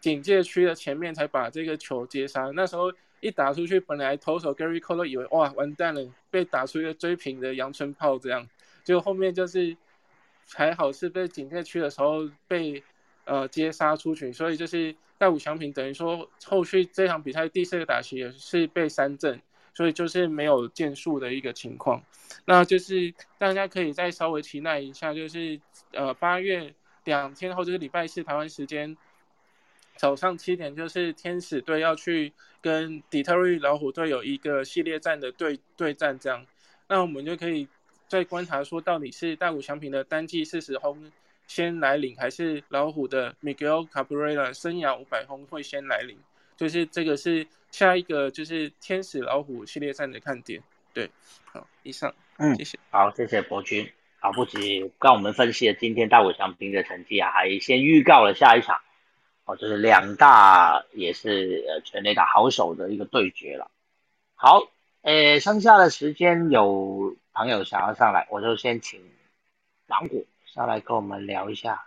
[0.00, 2.50] 警戒区的前面才把这个球接杀。
[2.54, 8.48] 那时候一打出去，本来投手 Gary Cole 都以为哇完蛋了，被打出一个追平的阳春炮这样，
[8.84, 9.76] 结果后面就是。
[10.54, 12.82] 还好是被警戒区的时候被
[13.24, 19.40] 呃接杀出去，所以就是大武祥平等于说后续这场比赛第四个打席也是被三振，
[19.74, 22.02] 所以就是没有建树的一个情况。
[22.44, 25.60] 那就是大家可以再稍微期待一下，就是
[25.92, 28.96] 呃八月两天后就是礼拜四台湾时间
[29.96, 36.46] 早上七点，就是天使队要去跟底特律老虎队有一个系列战的对对战，这样，
[36.88, 37.68] 那我们就可以。
[38.08, 41.10] 再观察说，到底是大谷翔平的单季四十轰
[41.46, 46.18] 先来临，还是老虎的 Miguel Cabrera 生涯五百轰会先来临？
[46.62, 50.62] 就是这个是下一个就是天使老虎系列赛的看点。
[50.94, 51.10] 对，
[51.44, 52.78] 好，以上，嗯，谢谢。
[52.90, 53.90] 好，谢谢博君。
[54.20, 58.80] 好，不止跟我们分析了今天大谷翔平的成绩啊，还先预告了下一场，
[59.46, 63.68] 哦，就是两大也是呃全垒打好手的一个对决了。
[64.36, 67.16] 好，呃，剩下的时间有。
[67.34, 69.00] 朋友想要上来，我就先请
[69.86, 71.86] 狼谷上来跟我们聊一下。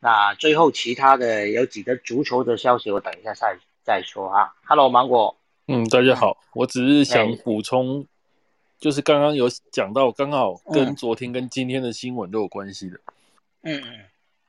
[0.00, 4.54] 那最后其他的有几个足球的消息，我等一下再再说啊。
[4.64, 5.36] Hello，芒果。
[5.66, 8.06] 嗯，大家好，我只是想补充，
[8.78, 13.00] 就是刚刚有讲到，刚好跟昨天跟今天的新闻都有关系的。
[13.62, 14.00] 嗯嗯。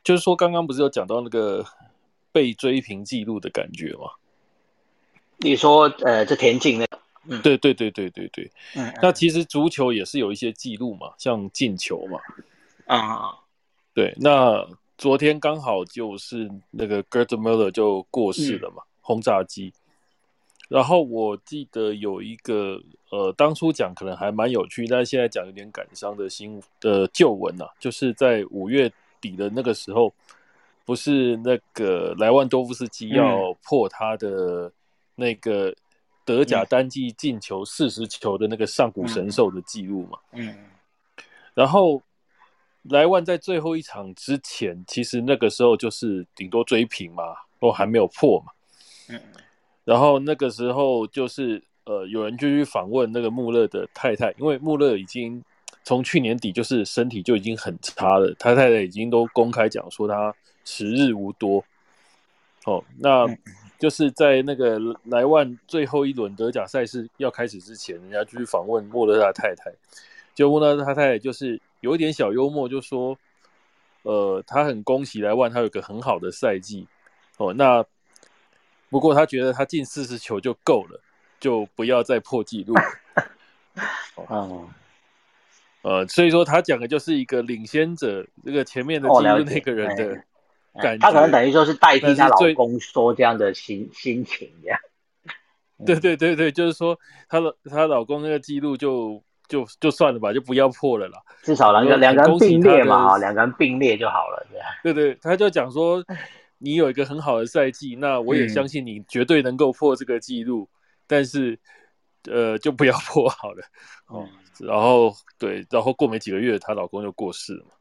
[0.03, 1.65] 就是说，刚刚不是有讲到那个
[2.31, 4.11] 被追平记录的感觉吗？
[5.37, 6.99] 你说，呃，这田径那个。
[7.41, 8.51] 对对对对对对，
[9.01, 12.19] 那其实足球也是有一些记录嘛，像进球嘛，
[12.85, 13.39] 啊，
[13.93, 14.67] 对，那
[14.97, 19.71] 昨天刚好就是那个 Gerd Muller 就过世了嘛，轰炸机。
[20.67, 22.81] 然后我记得有一个
[23.11, 28.91] 呃，当初讲可能还蛮有趣，但是现在讲有点感伤的新的旧闻呐，就是在五月
[29.21, 30.11] 底的那个时候，
[30.85, 34.71] 不是那个莱万多夫斯基要破他的
[35.13, 35.71] 那个。
[36.25, 40.55] 德甲单季进球四十球的那个上古神兽的记录嘛，嗯，
[41.53, 42.01] 然后
[42.83, 48.53] 莱万在最后一场之前，其实那个时候就是顶多追平嘛，都还没有破嘛，
[49.09, 49.19] 嗯，
[49.85, 55.43] 然后那个时候就是呃，有人就去访问那个穆勒的太太，因为穆勒已经
[55.83, 60.33] 从去年底就是身体就已经很差了，他太太已经都公开讲说他
[60.65, 61.63] 时日无多，
[62.65, 63.27] 哦，那。
[63.79, 69.69] 就是在那个莱万最后一轮德甲赛事要开始之前，人家就去访问莫勒他太太，
[70.33, 73.17] 就问到他太太，就是有一点小幽默，就说，
[74.03, 76.87] 呃，他很恭喜莱万，他有个很好的赛季，
[77.35, 77.83] 哦，那
[78.93, 81.01] 不过他觉得他进四十球就够了，
[81.39, 82.75] 就不要再破纪录。
[84.15, 84.69] 哦，
[85.81, 90.23] 呃，所以说他讲的就是一个领先者，这个前面的记录那个人的。
[90.81, 94.79] 感觉他可能等于说是代替他老公说这样的心心情，这样。
[95.85, 96.97] 对对对对，就是说，
[97.29, 101.19] 她的她老公那个记录就就就算了吧，就不要破了啦。
[101.43, 104.67] 至少两个两个人并列嘛，两个人并列就好了，这样。
[104.81, 106.03] 对对，他就讲说，
[106.63, 110.69] 你有一个很好的赛季，那我也嗯相信你绝对能够破这个记录，
[111.05, 111.59] 但是
[112.31, 113.61] 呃，就不要破好了。
[114.07, 114.25] 哦，
[114.59, 117.71] 然后对，然后过没几个月，她老公就过世了嘛。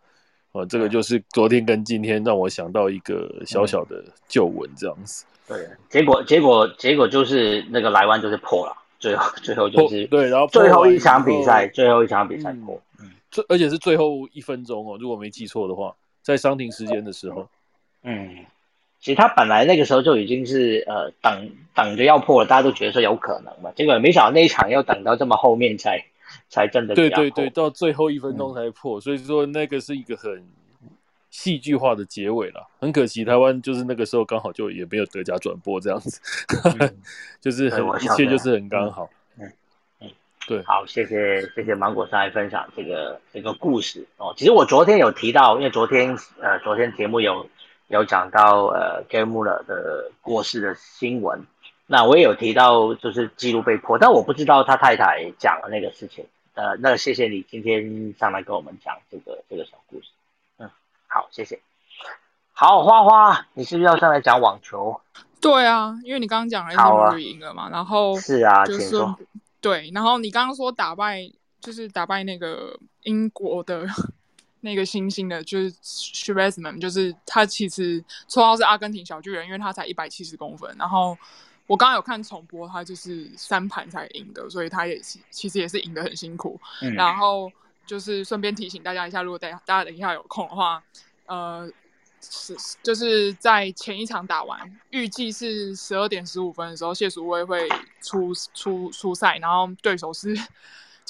[0.50, 5.24] 哦，这个就是昨天跟今天让我想到一个小小的旧闻这样子。
[5.46, 12.82] 对，结果结果结果就是那个莱湾就是破了，最后 最后就是破对然后最后一场比赛，最后一场比赛嗯破。
[13.00, 17.48] 嗯最而且是最后一分钟哦，如果没记错的话，在伤停时间的时候。
[18.04, 18.44] 嗯，
[19.02, 26.04] 其实他本来那个时候就已经是呃等等着要破了，大家都觉得说有可能嘛，结果没想到那一场要等到这么后面才
[26.48, 30.46] 才真的对对对，到最后一分钟才破，所以说那个是一个很
[31.30, 32.68] 戏剧化的结尾了。
[32.78, 36.20] 很可惜，台湾就是那个时候刚好就也没有得奖转播这样子，
[36.78, 36.96] 嗯。
[37.40, 39.08] 就是很一切就是很刚好。
[39.40, 39.50] 嗯。
[40.00, 40.10] 嗯。
[40.46, 44.06] 对，好，谢谢谢谢芒果上来分享这个这个故事。
[44.18, 44.34] 哦。
[44.36, 47.48] 其实我昨天有提到，因为昨天呃昨天节目有
[47.92, 51.46] 有讲到呃 Gary Muller 的过世的新闻，
[51.86, 56.26] 那我也有提到就是记录被破，但我不知道他太太讲了那个事情。
[56.54, 60.06] 呃，那谢谢你今天上来跟我们讲这个这个小故事。
[60.58, 60.70] 嗯，
[61.06, 61.60] 好，谢谢。
[62.52, 65.00] 好，花花，你是不是要上来讲网球？
[65.40, 68.96] 对啊，因为你刚刚讲了好啊 Andy Murray 赢了嘛，然后是啊，就是。
[69.60, 71.20] 对，然后你刚刚说打败
[71.60, 73.86] 就是打败那个英国的
[74.62, 80.74] 那个新星的，就是 s h r e z m a n 就是他其实绰号是阿根廷小巨人，因为他才一百七十公分。
[80.78, 81.16] 然后
[81.66, 86.58] 我刚刚有看重播，他就是三盘才赢的，所以他也是其实也是赢得很辛苦。
[86.80, 87.50] 嗯然后
[87.84, 90.82] 就是顺便提醒大家一下，如果大家大家等一下有空的话，
[91.26, 91.68] 呃，
[92.20, 97.68] 是就是在前一场打完，预计是十二点十五分的时候，谢淑薇会
[98.00, 100.36] 出出出赛，然后对手是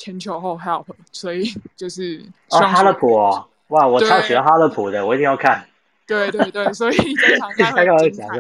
[0.03, 1.45] 前球后 help，所以
[1.77, 5.65] 就是希哦，哈勒普哦，哇，我超对喜欢哈勒普的，我一定要看。
[6.05, 8.35] 对对对，所以这场应该 刚刚会精彩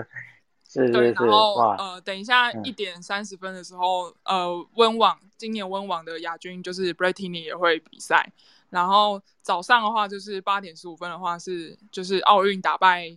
[0.68, 8.32] 是对，是是，然后，呃，等一下嗯一点三十分的时候，呃，温网今年温网的亚军就是 Bretini 也会比赛。
[8.70, 13.14] 然后早上的话就是八点十五分的话是就是奥运打败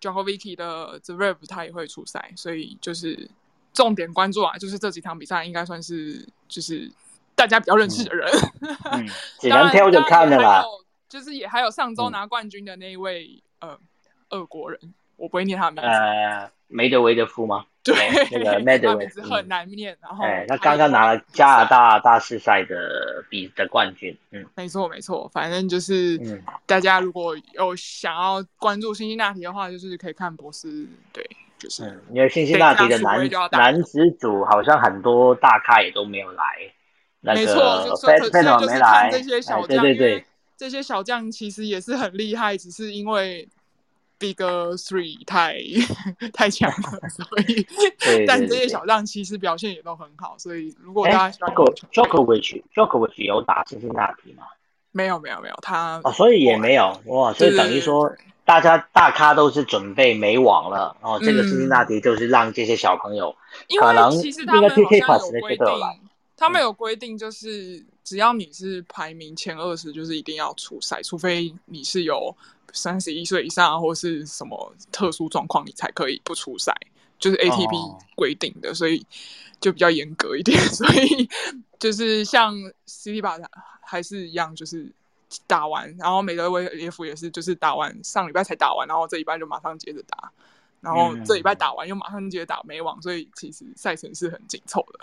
[0.00, 3.28] Djokovic 的 Zverev 他也会出赛，所以就是
[3.72, 6.90] 重点关注啊，就是这几场比赛应该算是就是
[7.38, 8.28] 大家比较认识的人，
[8.92, 9.06] 嗯，
[9.40, 10.62] 只能挑着看的啦。。
[11.08, 13.78] 就是也还有上周嗯拿冠军的那一位、呃
[14.28, 14.78] 俄国人，
[15.16, 15.96] 我不会念他的名字。
[15.96, 17.64] 呃，梅德韦德夫吗？
[17.82, 17.94] 对，
[18.30, 19.96] 那个 e d 他 e 名字很难念。
[20.02, 24.14] 然后哎，他刚刚拿了加拿大大师赛的比的冠军。
[24.32, 31.26] 嗯没错没错，反正就是嗯大家如果有想要关注辛辛那提的话，就是可以看博士，对，
[31.58, 36.44] 就是、嗯，因为辛辛那提的男男子组好像很多大咖也都没有来，
[37.20, 40.24] 那没错，个就费费所以所以就诺没来，是看这些小将，对因为对，
[40.56, 43.48] 这些小将其实也是很厉害，只是因为
[44.18, 45.56] Big Three 太
[46.32, 47.66] 太强了，所以
[47.98, 54.44] 对 但这些对对小将其实表现也都很好，所以如果哎大家喜欢，Joko Djokovic Djokovic 有打辛辛那提吗？
[54.90, 61.20] 没有没有没有他哦，所以也没有哇，所以等于说对对对大家大咖都是准备没网了哦。
[61.22, 63.36] 这个辛辛那嗯提就是让这些小朋友
[63.68, 65.66] 因可能为其实他们好像有规定，
[66.38, 72.32] 他们有规定，就是只要你是排名前二十，就是一定要出赛，除非你是有
[72.72, 76.72] 三十一岁以上或是什么特殊状况，你才可以不出赛，
[77.18, 79.04] 就是 ATP 哦规定的，所以
[79.60, 80.56] 就比较严格一点。
[80.70, 81.28] 所以
[81.80, 82.54] 就是像
[83.20, 83.36] 吧
[83.82, 84.88] 还是一样，就是
[85.48, 90.30] 打完，然后美德威列夫也是，就是打完上礼拜才打完，然后这礼拜就马上接着打。
[90.80, 95.00] 然后这礼拜打完又马上接着打美网，所以其实赛程是很紧凑的。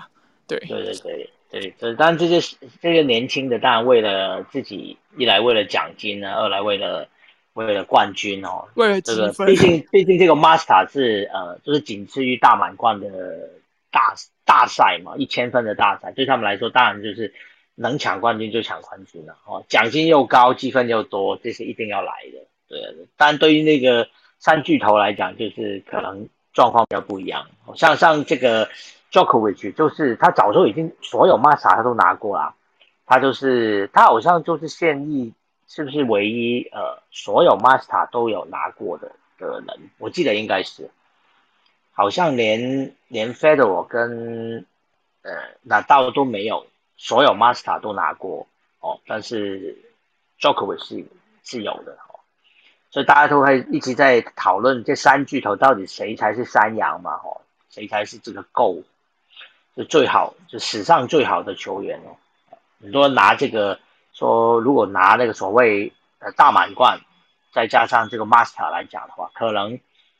[0.47, 7.07] 对，对对对对，这当然这些这些年轻的，当然为了自己一来为了奖金呢，二来为了
[7.53, 8.67] 为了冠军哦。
[8.75, 13.07] 为了这个毕竟毕竟这个 Master 是呃就是仅次于大满贯的
[13.91, 17.33] 大大赛嘛，一千分的大赛，对他们来说当然就是
[17.75, 22.47] 能抢冠军就抢冠军了哦，奖金又高，积分又多，这是一定要来的。
[22.67, 22.79] 对，
[23.15, 24.07] 但对于那个
[24.39, 27.47] 三巨头来讲，就是可能状况比较不一样。
[27.75, 28.69] 像像这个
[29.15, 32.53] Jokovic 就是他早就已经所有 Master 他都拿过啦，
[33.05, 35.33] 他就是他好像就是现役
[35.69, 39.89] 是不是唯一呃所有 Master 都有拿过的的人？
[39.99, 40.89] 我记得应该是，
[41.93, 44.65] 好像连连 Federer 跟
[45.21, 48.47] 呃纳道都没有所有 Master 都拿过
[48.81, 49.77] 哦，但是
[50.41, 51.05] Jokovic 是
[51.41, 52.19] 是有的哦，
[52.91, 57.39] 所以大家都会一直在讨论这三巨头到底谁才是山羊嘛哦，
[57.69, 58.83] 谁才是这个 GO
[59.75, 62.15] 就最好就史上最好的球员哦，
[62.81, 63.79] 很多人拿这个
[64.13, 67.01] 说如果拿那个所谓呃大满贯，
[67.51, 69.79] 再加上这个 Master 来讲的话，可能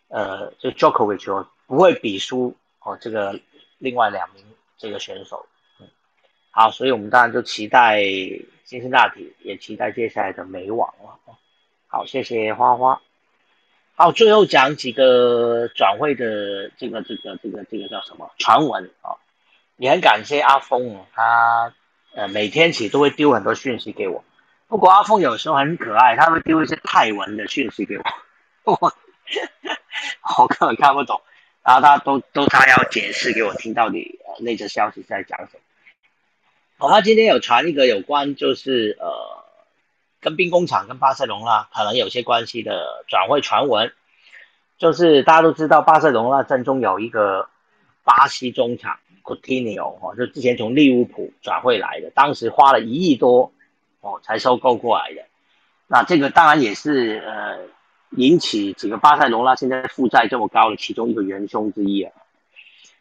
[0.10, 3.39] 呃，就 Djokovic 哦，不会比输哦这个
[3.78, 4.43] 另外两名
[4.78, 5.45] 这个选手。
[6.51, 8.01] 好，所以我们当然就期待
[8.66, 11.20] 新生大体，也期待接下来的美网了。
[11.88, 13.01] 好，谢谢花花。
[13.95, 19.16] 好，最后讲几个转会的这个这个这个这个叫什么传闻啊？
[19.78, 21.73] 也很感谢阿峰，他
[22.13, 24.23] 呃每天起都会丢很多讯息给我。
[24.67, 28.03] 不过阿峰有时候很可爱，他会丢一些泰文的讯息给我，
[28.63, 28.78] 我
[30.39, 31.21] 我根本看不懂，
[31.63, 35.59] 然后他都都他要解释给我听，到底呃那则消息在讲什么。
[36.78, 39.43] 哦，他今天有传一个有关就是呃。
[40.21, 43.93] 跟兵工厂、跟巴塞隆纳可能有些关系的转会传闻，
[44.80, 47.47] 就是大家都知道，巴塞隆纳阵中有一个
[48.03, 53.51] 巴西中场 Coutinho 哦，就之前从利物浦转会来的，当时花了一亿多
[54.01, 55.23] 哦才收购过来的。
[55.88, 57.57] 那这个当然也是呃
[58.11, 62.13] 引起几个巴塞罗那现在负债这么高的其中一个元凶之一啊。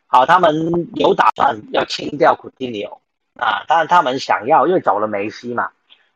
[0.06, 2.98] 好，他们有打算要清掉 Coutinho
[3.36, 5.70] 啊，当然他们想要，因为走了梅西嘛。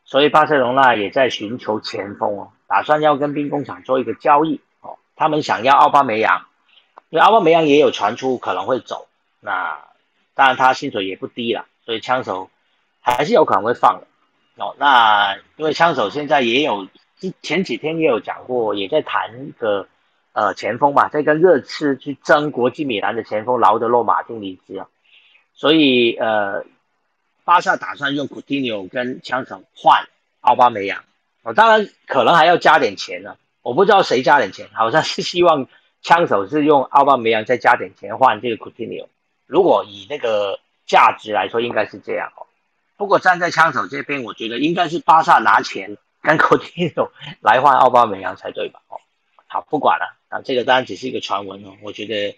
[0.04, 4.96] 所以巴塞罗那也在寻求前锋哦，打算要跟兵工厂做一个交易哦。
[5.16, 6.46] 他们想要奥巴梅扬，
[7.11, 9.06] 因为奥巴梅扬也有传出可能会走，
[9.40, 9.78] 那
[10.39, 12.49] 当然他薪水也不低了，所以枪手
[13.01, 14.07] 还是有可能会放的
[14.62, 14.76] 哦。
[14.78, 16.86] 那因为枪手现在也有
[17.43, 19.89] 前几天也有讲过，也在谈一个
[20.32, 24.86] 呃前锋嘛，在跟热刺去争国际米兰的前锋劳德洛马丁离职啊，
[25.55, 26.64] 所以呃。
[27.45, 30.07] 巴萨打算用 Coutinho 跟枪手换
[30.43, 31.03] 奥巴梅扬，
[31.43, 35.66] 我当然可能还要加点钱呢，我不知道谁加点钱，好像是希望
[36.03, 39.07] 枪手是用奥巴梅扬再加点钱换这个 Coutinho。
[39.49, 42.46] 如果以那个价值来说，应该是这样哦。
[42.96, 48.80] 不过站在枪手这边，我觉得应该是巴萨拿钱跟 Coutinho 来换奥巴梅扬才对吧？
[48.88, 49.01] 哦，
[49.46, 51.72] 好，不管了啊，这个当然只是一个传闻哦。
[51.82, 52.36] 我觉得，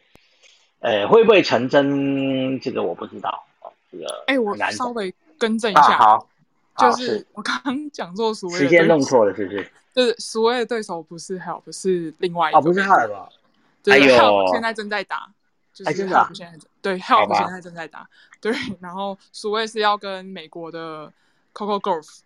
[0.78, 3.72] 呃，会不会成真，这个我不知道哦。
[3.90, 6.28] 这个哎，我稍微更正一下，好，
[6.78, 9.70] 就是我刚刚讲座所谓时间弄错了，是不是？
[9.92, 13.28] 就是所谓的对手不是 Help，是另外一个，不是 Help，
[13.82, 15.28] 对，Help 现在正在打，
[15.84, 16.26] 就是在
[16.82, 18.08] 对 Help 现在正在打，
[18.40, 21.12] 对，然后所谓是要跟美国的
[21.52, 22.20] Coco Golf，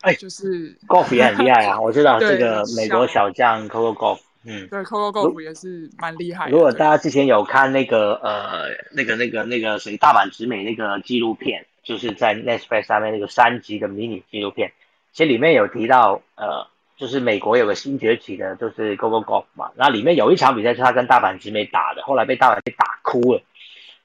[0.00, 4.20] 哎，就是 Golf 也很厉害啊，我知道 这个美国小将 Coco Golf。
[4.44, 6.48] 嗯，对，Coco Golf 也是蛮厉害。
[6.48, 14.72] 如果大家之前有看那个呃那个那个那个谁大阪直美那个纪录片，就是在 Netflix 上面那个三集的迷你纪录片，
[15.12, 16.68] 其实里面有提到呃，
[16.98, 23.40] 就是美国有个新崛起的，就是 Go Go Golf 嘛，那里面有一场比赛是他跟大阪直美打的，后来被大阪被打哭了，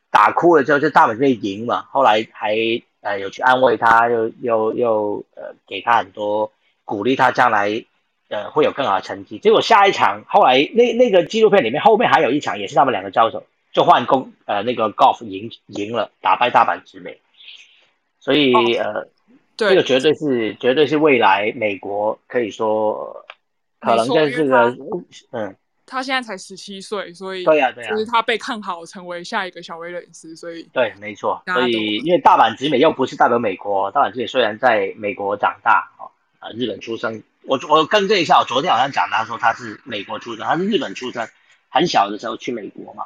[0.09, 2.55] 打哭了之后就大阪直美赢嘛，后来还
[3.01, 6.53] 呃有去安慰他，又又又呃给他很多
[6.85, 7.83] 鼓励他将来。
[8.29, 9.37] 呃，会有更好的成绩。
[9.37, 17.19] 结果下一场，后来那那个纪录片里面后面还有一场，也是他们两个交手，就换攻呃那个 Golf 赢赢了，打败大阪直美。
[18.19, 19.07] 所以呃，
[19.55, 23.25] 这个绝对是绝对是未来美国可以说
[23.79, 24.75] 可能在这个
[25.31, 31.41] 嗯，他现在才十七岁，所以对呀对呀，就是他被看好成为下一个小威廉斯，所以对，没错。
[31.45, 37.21] 所以因为大阪直美又不是代表美国，大阪直美虽然在美国长大啊啊日本出生。
[37.45, 41.27] 我我更正一下，我昨天好像讲他说他是美国出生，他是日本出生，
[41.67, 43.03] 很小的时候去美国嘛，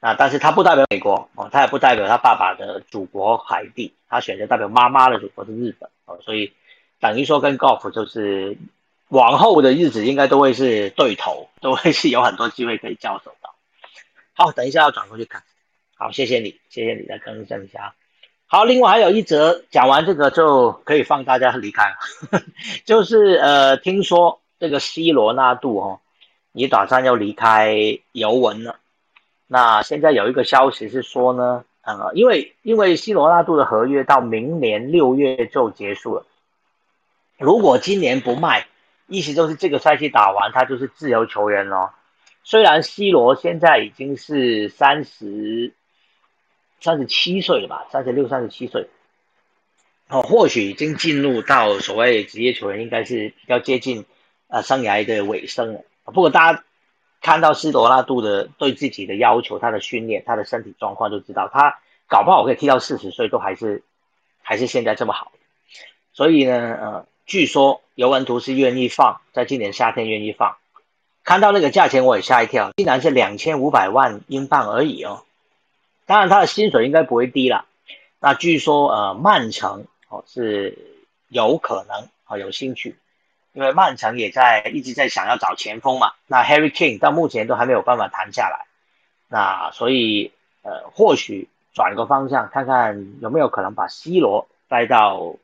[0.00, 6.52] 啊，但是他不代表美国哦，他也不代表他爸爸的祖国海地，他选择代表妈妈的祖国是日本哦，所以
[7.00, 8.56] 等于说跟 Golf 就是
[9.08, 13.48] 往后的日子应该都会是对头，都会是有很多机会可以交手的。
[14.34, 15.42] 好，等一下要转过去看，
[15.96, 17.94] 好，谢谢你，谢谢你再更正一下。
[18.46, 22.42] 好，另外还有一则，讲完这个就可以放大家离开了。
[22.84, 26.00] 就是呃，听说这个 C 罗纳度哦，
[26.52, 27.74] 你打算要离开
[28.12, 28.78] 尤文了。
[29.46, 36.26] 那现在有一个消息是说呢，呃，因为因为西罗纳度的合约到明年六月就结束了，
[37.38, 38.66] 如果今年不卖，
[39.06, 41.92] 意思就是这个赛季打完他就是自由球员咯。
[42.42, 45.72] 虽然 C 罗现在已经是三十。
[46.78, 48.86] 三十七岁了吧，三十六、三十七岁，
[50.10, 54.04] 哦，或许已经进入到所谓职业球员，应该是比较接近
[54.48, 55.80] 呃生涯的尾声了。
[56.04, 56.64] 不过大家
[57.20, 63.82] 看到斯罗纳度的对自己的要求，他的训练，他的身体状况，就知道他搞不好可以踢到四十岁，都还是
[64.42, 65.32] 还是现在这么好。
[66.12, 70.56] 所以呢，呃，据说尤文图斯愿意放，在今年夏天愿意放。
[71.24, 75.24] 看到那个价钱，我也吓一跳，竟然是两千五百万英镑而已哦。
[76.06, 77.66] 当然，他的薪水应该不会低了。
[78.20, 80.78] 那据说，呃，曼城哦是
[81.28, 82.96] 有可能啊有兴趣。
[83.56, 88.66] 因为曼城也在一直在想要找前锋嘛，那 Harry King 到目前都还没有办法谈下来，
[89.28, 90.30] 那所以
[90.60, 95.36] 呃或许转个方向看看有没有可能把 C 罗带到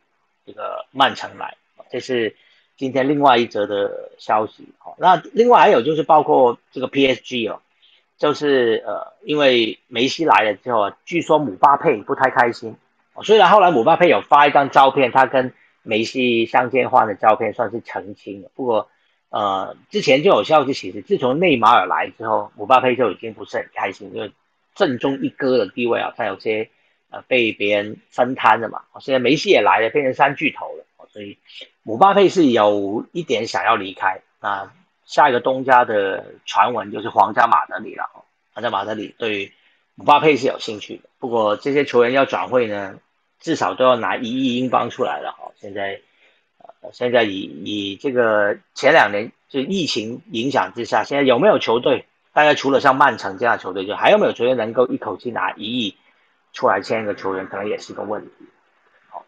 [0.44, 1.56] 这个曼城来，
[1.90, 2.36] 这是
[2.76, 4.68] 今天另外一则的消息。
[4.84, 7.62] 哦，那另外还有就是包括这个 PSG 哦，
[8.18, 12.76] 就是呃因为梅西来了之后，据说姆巴佩不太开心，
[13.22, 18.88] 虽然后来姆巴佩有发一张照片，他跟梅西相见欢的照片算是澄清了，不过，
[19.30, 24.32] 呃，之前就有消息显示，自从内马尔来之后，姆巴佩就已经不是很开心，因为
[24.74, 26.70] 正中一哥的地位啊，他有些
[27.10, 28.82] 呃被别人分摊了嘛。
[29.00, 31.38] 现在梅西也来了，变成三巨头了，所以
[31.82, 34.20] 姆巴佩是有一点想要离开。
[34.40, 34.72] 那
[35.04, 38.04] 下一个东家的传闻就是皇家马德里了，
[38.52, 39.52] 皇家马德里对
[39.94, 42.98] 姆巴佩是有兴趣的，不过这些球员要转会呢？
[43.42, 46.00] 至少都要拿一亿英镑出来了哈，现在，
[46.80, 52.06] 呃，现在以以这个前两年就疫情影响之下，现在有没有球队？
[52.32, 55.96] 大概除了像曼城这样的球队，就还有没有球队能够一口气拿一亿
[56.52, 58.32] 出来签一个球员，可能也是个问题。
[59.10, 59.26] 好，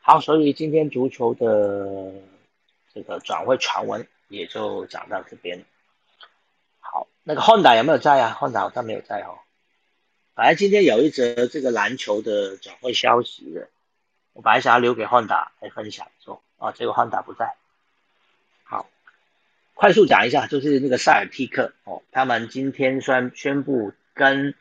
[0.00, 2.12] 好，所以今天足球的
[2.94, 5.64] 这个转会传闻也就讲到这边。
[6.78, 9.36] 好，那个汉达有没有在啊？Honda 好像没有在哦。
[10.38, 13.60] 反正今天有一则这个篮球的转会消息，
[14.34, 17.56] 我本来想要留给汉达来分享，说啊，结果汉达不在。
[18.62, 18.88] 好，
[19.74, 24.54] 快速讲一下，就是那个塞尔蒂克哦，他们今天宣宣布跟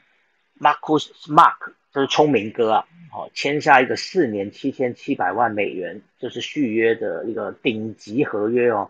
[0.60, 8.90] Marcus Smart，就是聪明哥啊，哦，签下一个四年七千七百万美元，就是续约的一个顶级合约哦。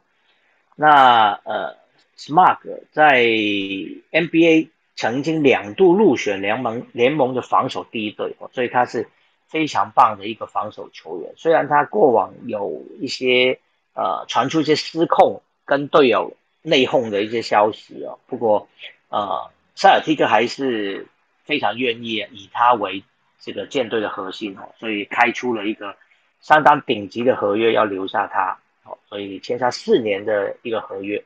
[0.77, 1.75] 那呃
[2.17, 2.59] ，Smart
[2.93, 4.69] 在 NBA。
[4.97, 9.07] 曾经两度入选联盟联盟的防守第一队哦，所以他是
[9.47, 11.31] 非常棒的一个防守球员。
[11.37, 13.59] 虽然他过往有一些
[13.93, 18.67] 呃传出一些失控跟队友内讧的一些消息哦，不过
[19.09, 21.05] 呃塞尔蒂克还是
[21.43, 23.03] 非常愿意以他为
[23.39, 25.95] 这个舰队的核心哦，所以开出了一个
[26.41, 31.23] 相当顶级的合约要留下他哦，所以签下四年的一个合约。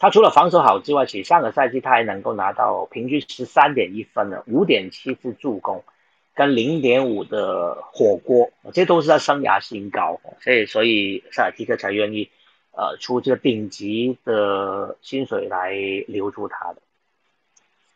[0.00, 5.84] 他除了防守好之外，其实上个赛季他还能够拿到平均十三点一分的五点七次助攻，
[6.34, 10.18] 跟零点五的火锅，这都是他生涯新高。
[10.40, 12.30] 所以，所以塞尔提克才愿意，
[12.72, 15.74] 呃，出这个顶级的薪水来
[16.08, 16.80] 留住他的。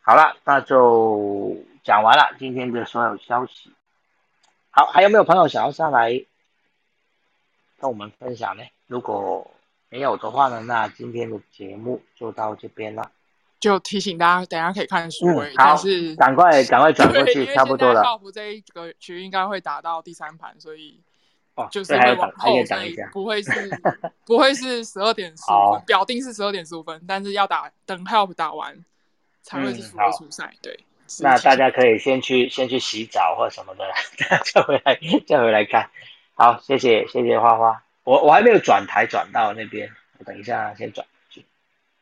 [0.03, 3.73] 好了，那就讲完了今天的所有消息。
[4.71, 6.23] 好，还有没有朋友想要上来
[7.81, 8.63] 跟我们分享呢？
[8.87, 9.51] 如果
[9.91, 13.11] 没有的话呢，那今天的节目就到这边了。
[13.61, 18.03] 就提醒大家，等下可以看书嗯，但是赶快 赶快转过去，差不多了。
[18.03, 21.01] 靠谱这一个局应该会打到第三盘，所以
[21.71, 23.51] 就是会往后，所以不会是
[24.27, 28.85] 不会是十二点十五分，表定是十二点十五分，但是要打等 Help 打完
[29.43, 30.53] 才会是复活出赛。
[30.61, 30.79] 对，
[31.21, 33.85] 那大家可以先去先去洗澡或什么的，
[34.53, 35.89] 再回来再回来看。
[36.35, 37.84] 好，谢谢谢谢花花。
[38.05, 41.45] 我我还没有转台转到那边，我等一下先转去。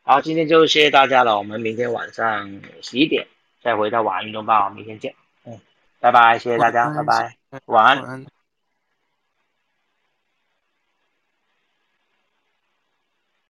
[0.02, 3.26] 好，今天就谢谢大家了，我们明天晚上十一点
[3.62, 5.14] 再回到晚安运动报，明天见。
[5.44, 5.60] 嗯，
[6.00, 7.36] 拜拜，谢谢大家，拜拜，
[7.66, 8.41] 晚安。